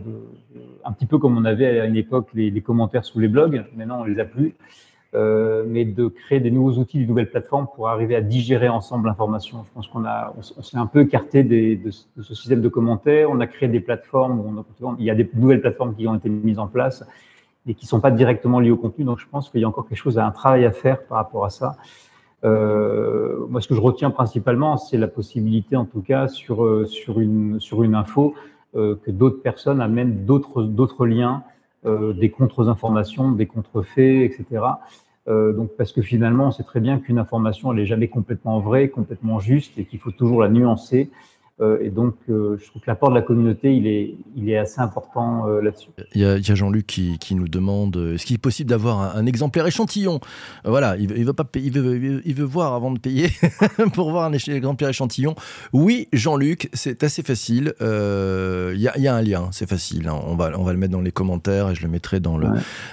un 0.84 0.92
petit 0.92 1.06
peu 1.06 1.18
comme 1.18 1.36
on 1.36 1.44
avait 1.44 1.80
à 1.80 1.86
une 1.86 1.96
époque 1.96 2.28
les, 2.34 2.50
les 2.50 2.60
commentaires 2.60 3.04
sous 3.04 3.18
les 3.18 3.28
blogs, 3.28 3.64
maintenant 3.76 4.00
on 4.00 4.04
les 4.04 4.18
a 4.20 4.24
plus. 4.24 4.54
Euh, 5.16 5.64
mais 5.66 5.84
de 5.84 6.06
créer 6.06 6.38
des 6.38 6.52
nouveaux 6.52 6.78
outils, 6.78 6.98
des 7.00 7.06
nouvelles 7.06 7.30
plateformes 7.30 7.66
pour 7.74 7.88
arriver 7.88 8.14
à 8.14 8.20
digérer 8.20 8.68
ensemble 8.68 9.08
l'information. 9.08 9.64
Je 9.66 9.72
pense 9.74 9.88
qu'on 9.88 10.04
a, 10.04 10.32
on, 10.38 10.62
s'est 10.62 10.76
un 10.76 10.86
peu 10.86 11.00
écarté 11.00 11.42
de, 11.42 11.90
ce 11.90 12.34
système 12.34 12.60
de 12.60 12.68
commentaires. 12.68 13.28
On 13.28 13.40
a 13.40 13.48
créé 13.48 13.68
des 13.68 13.80
plateformes 13.80 14.38
où 14.38 14.64
il 15.00 15.04
y 15.04 15.10
a 15.10 15.16
des 15.16 15.28
nouvelles 15.34 15.62
plateformes 15.62 15.96
qui 15.96 16.06
ont 16.06 16.14
été 16.14 16.28
mises 16.28 16.60
en 16.60 16.68
place 16.68 17.04
et 17.66 17.74
qui 17.74 17.86
sont 17.86 17.98
pas 17.98 18.12
directement 18.12 18.60
liées 18.60 18.70
au 18.70 18.76
contenu. 18.76 19.04
Donc, 19.04 19.18
je 19.18 19.26
pense 19.28 19.50
qu'il 19.50 19.60
y 19.60 19.64
a 19.64 19.68
encore 19.68 19.88
quelque 19.88 19.98
chose, 19.98 20.16
un 20.16 20.30
travail 20.30 20.64
à 20.64 20.70
faire 20.70 21.02
par 21.02 21.18
rapport 21.18 21.44
à 21.44 21.50
ça. 21.50 21.76
Euh, 22.44 23.44
moi, 23.48 23.60
ce 23.60 23.66
que 23.66 23.74
je 23.74 23.80
retiens 23.80 24.10
principalement, 24.10 24.76
c'est 24.76 24.96
la 24.96 25.08
possibilité, 25.08 25.74
en 25.74 25.86
tout 25.86 26.02
cas, 26.02 26.28
sur 26.28 26.64
euh, 26.64 26.86
sur 26.86 27.18
une 27.18 27.58
sur 27.58 27.82
une 27.82 27.96
info, 27.96 28.34
que 28.72 29.10
d'autres 29.10 29.42
personnes 29.42 29.80
amènent 29.80 30.24
d'autres 30.24 31.04
liens 31.04 31.42
des 31.84 32.30
contre-informations, 32.30 33.32
des 33.32 33.46
contre-faits, 33.46 34.30
etc. 34.30 34.62
Euh, 35.28 35.52
donc 35.52 35.70
parce 35.76 35.92
que 35.92 36.02
finalement, 36.02 36.48
on 36.48 36.50
sait 36.50 36.62
très 36.62 36.80
bien 36.80 36.98
qu'une 36.98 37.18
information, 37.18 37.72
elle 37.72 37.78
n'est 37.78 37.86
jamais 37.86 38.08
complètement 38.08 38.60
vraie, 38.60 38.88
complètement 38.88 39.38
juste, 39.38 39.78
et 39.78 39.84
qu'il 39.84 39.98
faut 39.98 40.10
toujours 40.10 40.42
la 40.42 40.48
nuancer. 40.48 41.10
Euh, 41.60 41.78
et 41.82 41.90
donc, 41.90 42.14
euh, 42.28 42.56
je 42.58 42.66
trouve 42.66 42.80
que 42.80 42.86
l'apport 42.86 43.10
de 43.10 43.14
la 43.14 43.22
communauté, 43.22 43.74
il 43.74 43.86
est, 43.86 44.14
il 44.34 44.48
est 44.48 44.56
assez 44.56 44.80
important 44.80 45.46
euh, 45.46 45.60
là-dessus. 45.60 45.90
Il 46.14 46.20
y 46.22 46.24
a, 46.24 46.40
Jean-Luc 46.40 46.86
qui, 46.86 47.18
qui, 47.18 47.34
nous 47.34 47.48
demande 47.48 47.96
est-ce 48.14 48.24
qu'il 48.24 48.36
est 48.36 48.38
possible 48.38 48.70
d'avoir 48.70 49.16
un, 49.16 49.26
exemplaire 49.26 49.66
échantillon? 49.66 50.20
Voilà, 50.64 50.96
il, 50.96 51.10
il, 51.16 51.24
veut 51.24 51.32
pas 51.32 51.44
il, 51.54 51.72
veut, 51.72 52.22
il 52.24 52.34
veut 52.34 52.44
voir 52.44 52.74
avant 52.74 52.90
de 52.90 52.98
payer 52.98 53.28
pour 53.94 54.10
voir 54.10 54.24
un 54.24 54.32
exemplaire 54.32 54.88
échantillon. 54.88 55.34
Oui, 55.72 56.08
Jean-Luc, 56.12 56.70
c'est 56.72 57.02
assez 57.02 57.22
facile. 57.22 57.74
Il 57.80 58.80
y, 58.80 58.88
a, 58.88 58.98
y, 58.98 59.08
a, 59.08 59.14
un 59.14 59.22
lien, 59.22 59.48
c'est 59.52 59.68
facile. 59.68 60.08
Hein. 60.08 60.18
On, 60.26 60.36
va, 60.36 60.50
on 60.58 60.64
va 60.64 60.72
le 60.72 60.78
mettre 60.78 60.92
dans 60.92 61.00
les 61.00 61.12
commentaires 61.12 61.70
et 61.70 61.74
je 61.74 61.82
le 61.82 61.88
mettrai 61.88 62.20
dans 62.20 62.38
le, 62.38 62.48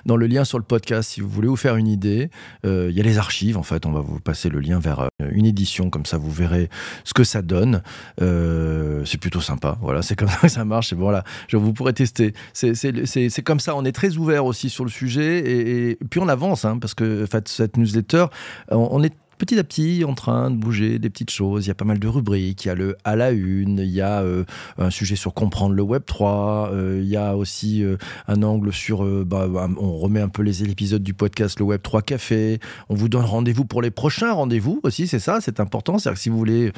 dans 0.05 0.17
le 0.17 0.27
lien 0.27 0.43
sur 0.43 0.57
le 0.57 0.63
podcast 0.63 1.11
si 1.11 1.21
vous 1.21 1.29
voulez 1.29 1.47
vous 1.47 1.55
faire 1.55 1.77
une 1.77 1.87
idée. 1.87 2.29
Il 2.63 2.91
y 2.91 2.99
a 2.99 3.03
les 3.03 3.17
archives, 3.17 3.57
en 3.57 3.63
fait. 3.63 3.85
On 3.85 3.91
va 3.91 4.01
vous 4.01 4.19
passer 4.19 4.49
le 4.49 4.59
lien 4.59 4.79
vers 4.79 5.07
une 5.19 5.45
édition, 5.45 5.89
comme 5.89 6.05
ça 6.05 6.17
vous 6.17 6.31
verrez 6.31 6.69
ce 7.05 7.13
que 7.13 7.23
ça 7.23 7.41
donne. 7.41 7.81
Euh, 8.21 8.56
c'est 9.05 9.19
plutôt 9.19 9.41
sympa. 9.41 9.77
Voilà, 9.81 10.01
c'est 10.01 10.15
comme 10.15 10.27
ça 10.29 10.37
que 10.37 10.47
ça 10.47 10.65
marche. 10.65 10.93
Et 10.93 10.95
vous 10.95 11.73
pourrez 11.73 11.93
tester. 11.93 12.33
C'est 12.53 13.43
comme 13.43 13.59
ça. 13.59 13.75
On 13.75 13.85
est 13.85 13.91
très 13.91 14.17
ouvert 14.17 14.45
aussi 14.45 14.69
sur 14.69 14.83
le 14.83 14.89
sujet 14.89 15.43
et, 15.91 15.97
puis 16.09 16.19
on 16.19 16.27
avance 16.27 16.65
hein, 16.65 16.77
parce 16.79 16.93
que 16.93 17.23
en 17.23 17.27
fait, 17.27 17.47
cette 17.47 17.77
newsletter, 17.77 18.25
on 18.69 19.03
est 19.03 19.13
petit 19.37 19.59
à 19.59 19.63
petit 19.63 20.03
en 20.03 20.13
train 20.13 20.51
de 20.51 20.55
bouger 20.55 20.99
des 20.99 21.09
petites 21.09 21.29
choses. 21.29 21.65
Il 21.65 21.67
y 21.67 21.71
a 21.71 21.75
pas 21.75 21.85
mal 21.85 21.99
de 21.99 22.07
rubriques. 22.07 22.65
Il 22.65 22.67
y 22.67 22.71
a 22.71 22.75
le 22.75 22.97
à 23.03 23.15
la 23.15 23.31
une, 23.31 23.79
il 23.79 23.91
y 23.91 24.01
a 24.01 24.21
euh, 24.21 24.43
un 24.77 24.89
sujet 24.89 25.15
sur 25.15 25.33
comprendre 25.33 25.75
le 25.75 25.81
Web 25.81 26.03
3. 26.05 26.71
Euh, 26.73 26.99
il 27.01 27.07
y 27.07 27.17
a 27.17 27.37
aussi 27.37 27.83
euh, 27.83 27.97
un 28.27 28.43
angle 28.43 28.73
sur. 28.73 29.05
Bah, 29.25 29.47
on 29.77 29.97
remet 29.97 30.21
un 30.21 30.29
peu 30.29 30.41
les 30.41 30.63
épisodes 30.63 31.03
du 31.03 31.13
podcast 31.13 31.59
Le 31.59 31.65
Web 31.65 31.81
3 31.81 32.01
Café. 32.01 32.59
On 32.89 32.95
vous 32.95 33.09
donne 33.09 33.25
rendez-vous 33.25 33.65
pour 33.65 33.81
les 33.81 33.91
prochains 33.91 34.33
rendez-vous 34.33 34.79
aussi. 34.83 35.07
C'est 35.07 35.19
ça, 35.19 35.39
c'est 35.41 35.59
important. 35.59 35.97
C'est-à-dire 35.97 36.15
que 36.17 36.21
si 36.21 36.29
vous 36.29 36.37
voulez 36.37 36.71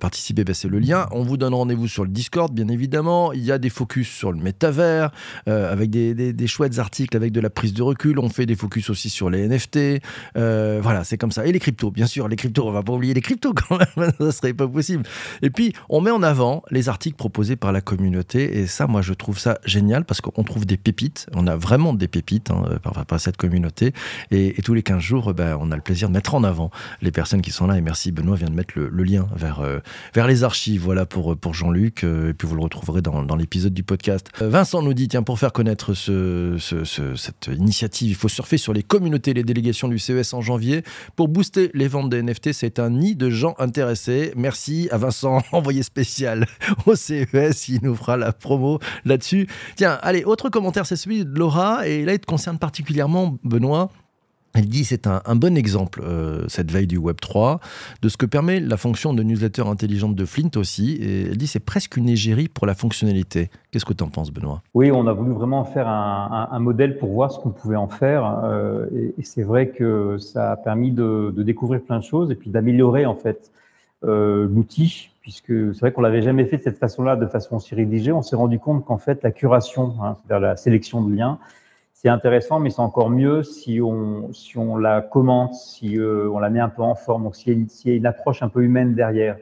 participer, 0.00 0.44
bah, 0.44 0.54
c'est 0.54 0.68
le 0.68 0.78
lien. 0.78 1.06
On 1.12 1.22
vous 1.22 1.36
donne 1.36 1.54
rendez-vous 1.54 1.88
sur 1.88 2.04
le 2.04 2.10
Discord, 2.10 2.52
bien 2.52 2.68
évidemment. 2.68 3.32
Il 3.32 3.44
y 3.44 3.52
a 3.52 3.58
des 3.58 3.70
focus 3.70 4.08
sur 4.08 4.32
le 4.32 4.38
métavers 4.38 5.10
avec 5.46 5.90
des, 5.90 6.14
des, 6.14 6.32
des, 6.32 6.46
chouettes 6.46 6.78
articles 6.78 7.16
avec 7.16 7.32
de 7.32 7.40
la 7.40 7.50
prise 7.50 7.74
de 7.74 7.82
recul. 7.82 8.18
On 8.18 8.28
fait 8.28 8.46
des 8.46 8.56
focus 8.56 8.90
aussi 8.90 9.10
sur 9.10 9.30
les 9.30 9.46
NFT. 9.48 10.00
voilà, 10.34 11.04
c'est 11.04 11.18
comme 11.18 11.32
ça. 11.32 11.46
Et 11.46 11.52
les 11.52 11.60
cryptos, 11.60 11.90
bien 11.90 12.05
sûr, 12.06 12.28
les 12.28 12.36
cryptos, 12.36 12.66
on 12.66 12.72
va 12.72 12.82
pas 12.82 12.92
oublier 12.92 13.14
les 13.14 13.20
cryptos 13.20 13.54
quand 13.54 13.78
même, 13.78 14.10
ça 14.18 14.32
serait 14.32 14.54
pas 14.54 14.68
possible. 14.68 15.04
Et 15.42 15.50
puis, 15.50 15.72
on 15.88 16.00
met 16.00 16.10
en 16.10 16.22
avant 16.22 16.62
les 16.70 16.88
articles 16.88 17.16
proposés 17.16 17.56
par 17.56 17.72
la 17.72 17.80
communauté, 17.80 18.58
et 18.58 18.66
ça, 18.66 18.86
moi, 18.86 19.02
je 19.02 19.12
trouve 19.12 19.38
ça 19.38 19.58
génial 19.64 20.04
parce 20.04 20.20
qu'on 20.20 20.44
trouve 20.44 20.66
des 20.66 20.76
pépites, 20.76 21.26
on 21.34 21.46
a 21.46 21.56
vraiment 21.56 21.94
des 21.94 22.08
pépites 22.08 22.50
hein, 22.50 22.64
par, 22.82 23.04
par, 23.06 23.20
cette 23.20 23.36
communauté, 23.36 23.92
et, 24.30 24.54
tous 24.64 24.74
les 24.74 24.82
15 24.82 25.00
jours, 25.00 25.34
ben, 25.34 25.56
on 25.60 25.70
a 25.70 25.76
le 25.76 25.82
plaisir 25.82 26.08
de 26.08 26.14
mettre 26.14 26.34
en 26.34 26.42
avant 26.42 26.70
les 27.02 27.12
personnes 27.12 27.42
qui 27.42 27.50
sont 27.50 27.66
là, 27.66 27.76
et 27.76 27.80
merci, 27.80 28.12
Benoît 28.12 28.36
vient 28.36 28.48
de 28.48 28.54
mettre 28.54 28.74
le, 28.76 29.02
lien 29.04 29.28
vers, 29.36 29.60
euh, 29.60 29.78
vers 30.14 30.26
les 30.26 30.42
archives, 30.42 30.82
voilà, 30.82 31.06
pour, 31.06 31.36
pour 31.36 31.54
Jean-Luc, 31.54 32.04
euh, 32.04 32.30
et 32.30 32.34
puis 32.34 32.48
vous 32.48 32.56
le 32.56 32.62
retrouverez 32.62 33.02
dans, 33.02 33.22
dans 33.22 33.36
l'épisode 33.36 33.74
du 33.74 33.82
podcast. 33.82 34.30
Euh, 34.42 34.48
Vincent 34.48 34.82
nous 34.82 34.94
dit, 34.94 35.08
tiens, 35.08 35.22
pour 35.22 35.38
faire 35.38 35.52
connaître 35.52 35.94
ce, 35.94 36.56
cette 37.16 37.46
initiative, 37.46 38.10
il 38.10 38.14
faut 38.14 38.28
surfer 38.28 38.58
sur 38.58 38.72
les 38.72 38.82
communautés, 38.82 39.34
les 39.34 39.44
délégations 39.44 39.88
du 39.88 39.98
CES 39.98 40.34
en 40.34 40.40
janvier, 40.40 40.82
pour 41.14 41.28
booster 41.28 41.70
les 41.74 41.88
des 42.04 42.22
NFT, 42.22 42.52
c'est 42.52 42.78
un 42.78 42.90
nid 42.90 43.16
de 43.16 43.30
gens 43.30 43.54
intéressés. 43.58 44.32
Merci 44.36 44.88
à 44.90 44.98
Vincent, 44.98 45.42
envoyé 45.52 45.82
spécial 45.82 46.46
au 46.86 46.94
CES, 46.94 47.68
il 47.68 47.80
nous 47.82 47.94
fera 47.94 48.16
la 48.16 48.32
promo 48.32 48.78
là-dessus. 49.04 49.48
Tiens, 49.76 49.98
allez, 50.02 50.24
autre 50.24 50.48
commentaire, 50.48 50.86
c'est 50.86 50.96
celui 50.96 51.24
de 51.24 51.38
Laura, 51.38 51.86
et 51.86 52.04
là, 52.04 52.12
il 52.12 52.18
te 52.18 52.26
concerne 52.26 52.58
particulièrement, 52.58 53.36
Benoît. 53.42 53.90
Elle 54.56 54.68
dit 54.68 54.84
c'est 54.84 55.06
un, 55.06 55.36
bon 55.36 55.54
exemple, 55.54 56.00
euh, 56.02 56.44
cette 56.48 56.70
veille 56.70 56.86
du 56.86 56.96
Web 56.96 57.16
3, 57.20 57.60
de 58.00 58.08
ce 58.08 58.16
que 58.16 58.24
permet 58.24 58.58
la 58.58 58.78
fonction 58.78 59.12
de 59.12 59.22
newsletter 59.22 59.62
intelligente 59.62 60.14
de 60.14 60.24
Flint 60.24 60.50
aussi. 60.56 60.92
Et 60.92 61.26
elle 61.26 61.36
dit 61.36 61.46
c'est 61.46 61.60
presque 61.60 61.98
une 61.98 62.08
égérie 62.08 62.48
pour 62.48 62.66
la 62.66 62.74
fonctionnalité. 62.74 63.50
Qu'est-ce 63.70 63.84
que 63.84 63.92
tu 63.92 64.02
en 64.02 64.08
penses, 64.08 64.32
Benoît? 64.32 64.62
Oui, 64.72 64.90
on 64.90 65.06
a 65.08 65.12
voulu 65.12 65.32
vraiment 65.32 65.64
faire 65.64 65.88
un, 65.88 66.58
modèle 66.58 66.96
pour 66.96 67.10
voir 67.10 67.30
ce 67.30 67.38
qu'on 67.38 67.50
pouvait 67.50 67.76
en 67.76 67.88
faire. 67.88 68.40
Euh, 68.44 68.86
et, 69.18 69.22
c'est 69.22 69.42
vrai 69.42 69.68
que 69.68 70.16
ça 70.16 70.52
a 70.52 70.56
permis 70.56 70.90
de, 70.90 71.34
découvrir 71.36 71.82
plein 71.82 71.98
de 71.98 72.04
choses 72.04 72.30
et 72.30 72.34
puis 72.34 72.48
d'améliorer 72.48 73.04
en 73.04 73.14
fait 73.14 73.50
euh, 74.04 74.48
l'outil, 74.48 75.10
puisque 75.20 75.52
c'est 75.74 75.80
vrai 75.80 75.92
qu'on 75.92 76.00
l'avait 76.00 76.22
jamais 76.22 76.46
fait 76.46 76.56
de 76.56 76.62
cette 76.62 76.78
façon-là, 76.78 77.16
de 77.16 77.26
façon 77.26 77.56
aussi 77.56 77.74
rédigée. 77.74 78.12
On 78.12 78.22
s'est 78.22 78.36
rendu 78.36 78.58
compte 78.58 78.86
qu'en 78.86 78.96
fait 78.98 79.22
la 79.22 79.32
curation, 79.32 79.94
hein, 80.02 80.16
c'est-à-dire 80.16 80.40
la 80.40 80.56
sélection 80.56 81.02
de 81.02 81.14
liens, 81.14 81.38
c'est 82.06 82.10
intéressant, 82.10 82.60
mais 82.60 82.70
c'est 82.70 82.82
encore 82.82 83.10
mieux 83.10 83.42
si 83.42 83.80
on, 83.82 84.32
si 84.32 84.56
on 84.56 84.76
la 84.76 85.00
commente, 85.00 85.54
si 85.54 85.98
euh, 85.98 86.30
on 86.32 86.38
la 86.38 86.50
met 86.50 86.60
un 86.60 86.68
peu 86.68 86.82
en 86.82 86.94
forme, 86.94 87.24
donc 87.24 87.34
s'il 87.34 87.66
y, 87.84 87.90
a 87.90 87.94
une 87.94 88.06
approche 88.06 88.44
un 88.44 88.48
peu 88.48 88.62
humaine 88.62 88.94
derrière. 88.94 89.36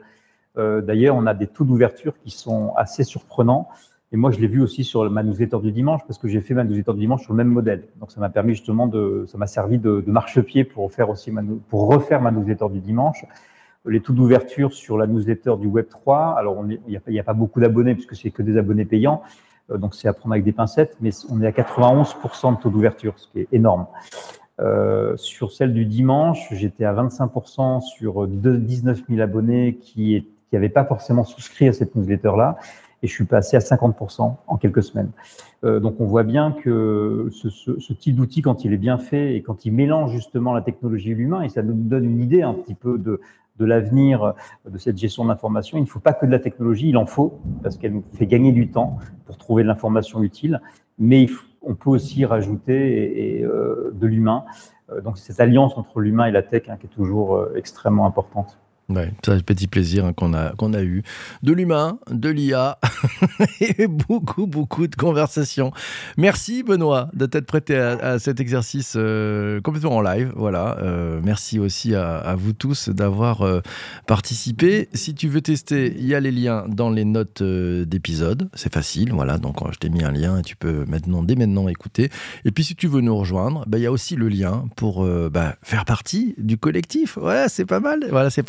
Euh, 0.57 0.81
D'ailleurs, 0.81 1.15
on 1.15 1.27
a 1.27 1.35
des 1.35 1.45
taux 1.45 1.63
d'ouverture 1.63 2.17
qui 2.17 2.31
sont 2.31 2.73
assez 2.75 3.03
surprenants. 3.03 3.69
Et 4.11 4.17
moi, 4.17 4.31
je 4.31 4.39
l'ai 4.39 4.47
vu 4.47 4.63
aussi 4.63 4.83
sur 4.83 5.07
ma 5.11 5.21
newsletter 5.21 5.59
du 5.61 5.71
dimanche, 5.71 6.01
parce 6.07 6.17
que 6.17 6.27
j'ai 6.27 6.41
fait 6.41 6.55
ma 6.55 6.63
newsletter 6.63 6.93
du 6.93 7.01
dimanche 7.01 7.21
sur 7.21 7.33
le 7.33 7.37
même 7.37 7.49
modèle. 7.49 7.83
Donc, 7.99 8.09
ça 8.09 8.19
m'a 8.19 8.29
permis 8.29 8.55
justement 8.55 8.87
de, 8.87 9.25
ça 9.27 9.37
m'a 9.37 9.45
servi 9.45 9.77
de, 9.77 10.01
de 10.01 10.11
marchepied 10.11 10.63
pour 10.63 10.91
faire 10.91 11.11
aussi 11.11 11.31
pour 11.69 11.87
refaire 11.87 12.19
ma 12.19 12.31
newsletter 12.31 12.69
du 12.71 12.79
dimanche. 12.79 13.25
Les 13.85 14.01
taux 14.01 14.13
d'ouverture 14.13 14.73
sur 14.73 14.97
la 14.97 15.05
newsletter 15.05 15.57
du 15.59 15.67
Web 15.67 15.87
3, 15.87 16.33
alors 16.35 16.65
il 16.67 16.79
n'y 16.87 17.19
a, 17.19 17.21
a, 17.21 17.23
pas 17.23 17.33
beaucoup 17.35 17.59
d'abonnés 17.59 17.93
puisque 17.93 18.15
c'est 18.15 18.31
que 18.31 18.41
des 18.41 18.57
abonnés 18.57 18.85
payants, 18.85 19.21
donc 19.69 19.95
c'est 19.95 20.07
à 20.07 20.13
prendre 20.13 20.33
avec 20.33 20.43
des 20.43 20.51
pincettes, 20.51 20.95
mais 21.01 21.09
on 21.29 21.41
est 21.41 21.47
à 21.47 21.51
91% 21.51 22.57
de 22.57 22.61
taux 22.61 22.69
d'ouverture, 22.69 23.13
ce 23.17 23.27
qui 23.27 23.39
est 23.41 23.47
énorme. 23.51 23.87
Euh, 24.61 25.17
sur 25.17 25.51
celle 25.51 25.73
du 25.73 25.85
dimanche, 25.85 26.47
j'étais 26.51 26.85
à 26.85 26.93
25% 26.93 27.81
sur 27.81 28.27
19 28.27 29.03
000 29.09 29.21
abonnés 29.21 29.75
qui 29.81 30.27
n'avaient 30.53 30.69
pas 30.69 30.85
forcément 30.85 31.25
souscrit 31.25 31.67
à 31.67 31.73
cette 31.73 31.95
newsletter-là, 31.95 32.57
et 33.03 33.07
je 33.07 33.13
suis 33.13 33.25
passé 33.25 33.57
à 33.57 33.59
50% 33.59 34.35
en 34.47 34.57
quelques 34.57 34.83
semaines. 34.83 35.11
Euh, 35.65 35.79
donc 35.79 35.95
on 35.99 36.05
voit 36.05 36.23
bien 36.23 36.51
que 36.51 37.29
ce, 37.31 37.49
ce, 37.49 37.79
ce 37.79 37.93
type 37.93 38.15
d'outil, 38.15 38.41
quand 38.41 38.63
il 38.63 38.71
est 38.71 38.77
bien 38.77 38.97
fait 38.97 39.35
et 39.35 39.41
quand 39.41 39.65
il 39.65 39.73
mélange 39.73 40.11
justement 40.11 40.53
la 40.53 40.61
technologie 40.61 41.11
et 41.11 41.15
l'humain, 41.15 41.41
et 41.41 41.49
ça 41.49 41.61
nous 41.61 41.73
donne 41.73 42.05
une 42.05 42.21
idée 42.21 42.41
un 42.41 42.53
petit 42.53 42.75
peu 42.75 42.97
de, 42.97 43.19
de 43.57 43.65
l'avenir 43.65 44.33
de 44.69 44.77
cette 44.77 44.97
gestion 44.97 45.25
d'information. 45.25 45.77
Il 45.77 45.81
ne 45.81 45.87
faut 45.87 45.99
pas 45.99 46.13
que 46.13 46.25
de 46.25 46.31
la 46.31 46.39
technologie, 46.39 46.89
il 46.89 46.97
en 46.97 47.05
faut, 47.05 47.39
parce 47.63 47.77
qu'elle 47.77 47.93
nous 47.93 48.03
fait 48.13 48.27
gagner 48.27 48.51
du 48.51 48.69
temps 48.69 48.97
pour 49.25 49.37
trouver 49.37 49.63
de 49.63 49.67
l'information 49.67 50.23
utile, 50.23 50.61
mais 50.99 51.27
on 51.61 51.75
peut 51.75 51.89
aussi 51.89 52.25
rajouter 52.25 53.43
euh, 53.43 53.91
de 53.93 54.07
l'humain. 54.07 54.45
Euh, 54.91 55.01
donc 55.01 55.17
cette 55.17 55.39
alliance 55.39 55.77
entre 55.77 55.99
l'humain 55.99 56.25
et 56.25 56.31
la 56.31 56.43
tech 56.43 56.69
hein, 56.69 56.77
qui 56.77 56.85
est 56.85 56.89
toujours 56.89 57.35
euh, 57.35 57.53
extrêmement 57.55 58.05
importante. 58.05 58.59
Ouais, 58.87 59.11
un 59.27 59.39
petit 59.39 59.65
plaisir 59.65 60.05
hein, 60.05 60.13
qu'on 60.13 60.35
a, 60.35 60.51
qu'on 60.51 60.73
a 60.75 60.83
eu. 60.83 61.01
De 61.41 61.53
l'humain, 61.53 61.97
de 62.11 62.29
l'IA 62.29 62.77
et 63.59 63.87
beaucoup, 63.87 64.45
beaucoup 64.45 64.85
de 64.85 64.95
conversations. 64.95 65.71
Merci 66.17 66.61
Benoît 66.61 67.09
de 67.13 67.25
t'être 67.25 67.47
prêté 67.47 67.75
à, 67.77 68.19
cet 68.19 68.39
exercice 68.39 68.93
euh, 68.95 69.59
complètement 69.61 69.97
en 69.97 70.01
live. 70.01 70.31
Voilà. 70.35 70.77
Euh, 70.83 71.19
merci 71.23 71.57
aussi 71.57 71.95
à, 71.95 72.35
vous 72.37 72.53
tous 72.53 72.89
d'avoir 72.89 73.41
euh, 73.41 73.61
participé. 74.05 74.87
Si 74.93 75.15
tu 75.15 75.29
veux 75.29 75.41
tester, 75.41 75.95
il 75.97 76.05
y 76.05 76.13
a 76.13 76.19
les 76.19 76.31
liens 76.31 76.65
dans 76.67 76.91
les 76.91 77.05
notes 77.05 77.41
d'épisode. 77.41 78.49
C'est 78.53 78.71
facile. 78.71 79.13
Voilà. 79.13 79.39
Donc 79.39 79.55
je 79.71 79.79
t'ai 79.79 79.89
mis 79.89 80.03
un 80.03 80.11
lien 80.11 80.37
et 80.37 80.41
tu 80.43 80.55
peux 80.55 80.85
maintenant, 80.87 81.23
dès 81.23 81.35
maintenant 81.35 81.67
écouter. 81.69 82.11
Et 82.45 82.51
puis 82.51 82.63
si 82.63 82.75
tu 82.75 82.87
veux 82.87 83.01
nous 83.01 83.17
rejoindre, 83.17 83.63
bah, 83.65 83.79
il 83.79 83.81
y 83.81 83.87
a 83.87 83.91
aussi 83.91 84.15
le 84.15 84.29
lien 84.29 84.65
pour 84.75 85.03
bah, 85.31 85.55
faire 85.63 85.85
partie 85.85 86.35
du 86.37 86.59
collectif. 86.59 87.17
Ouais, 87.17 87.45
c'est 87.47 87.65
pas 87.65 87.79
mal. 87.79 88.05
Voilà, 88.11 88.29
c'est 88.29 88.43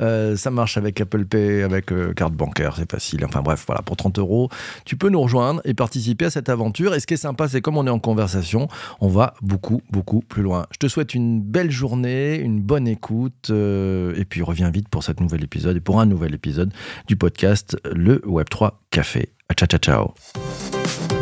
Euh, 0.00 0.36
ça 0.36 0.50
marche 0.50 0.76
avec 0.76 1.00
Apple 1.00 1.24
Pay, 1.24 1.62
avec 1.62 1.92
euh, 1.92 2.12
carte 2.12 2.34
bancaire, 2.34 2.74
c'est 2.76 2.90
facile. 2.90 3.24
Enfin 3.24 3.42
bref, 3.42 3.64
voilà, 3.66 3.82
pour 3.82 3.96
30 3.96 4.18
euros, 4.18 4.48
tu 4.84 4.96
peux 4.96 5.08
nous 5.08 5.20
rejoindre 5.20 5.60
et 5.64 5.74
participer 5.74 6.26
à 6.26 6.30
cette 6.30 6.48
aventure. 6.48 6.94
Et 6.94 7.00
ce 7.00 7.06
qui 7.06 7.14
est 7.14 7.18
sympa, 7.18 7.48
c'est 7.48 7.60
comme 7.60 7.76
on 7.76 7.86
est 7.86 7.90
en 7.90 7.98
conversation, 7.98 8.68
on 9.00 9.08
va 9.08 9.34
beaucoup, 9.42 9.82
beaucoup 9.90 10.20
plus 10.20 10.42
loin. 10.42 10.66
Je 10.72 10.78
te 10.78 10.88
souhaite 10.88 11.14
une 11.14 11.40
belle 11.40 11.70
journée, 11.70 12.38
une 12.38 12.60
bonne 12.60 12.88
écoute, 12.88 13.48
euh, 13.50 14.14
et 14.16 14.24
puis 14.24 14.42
reviens 14.42 14.70
vite 14.70 14.88
pour 14.88 15.04
cet 15.04 15.20
nouvel 15.20 15.44
épisode 15.44 15.76
et 15.76 15.80
pour 15.80 16.00
un 16.00 16.06
nouvel 16.06 16.34
épisode 16.34 16.72
du 17.06 17.16
podcast 17.16 17.76
Le 17.84 18.18
Web3 18.26 18.72
Café. 18.90 19.30
Ciao, 19.56 19.66
ciao, 19.66 19.78
ciao. 19.78 21.19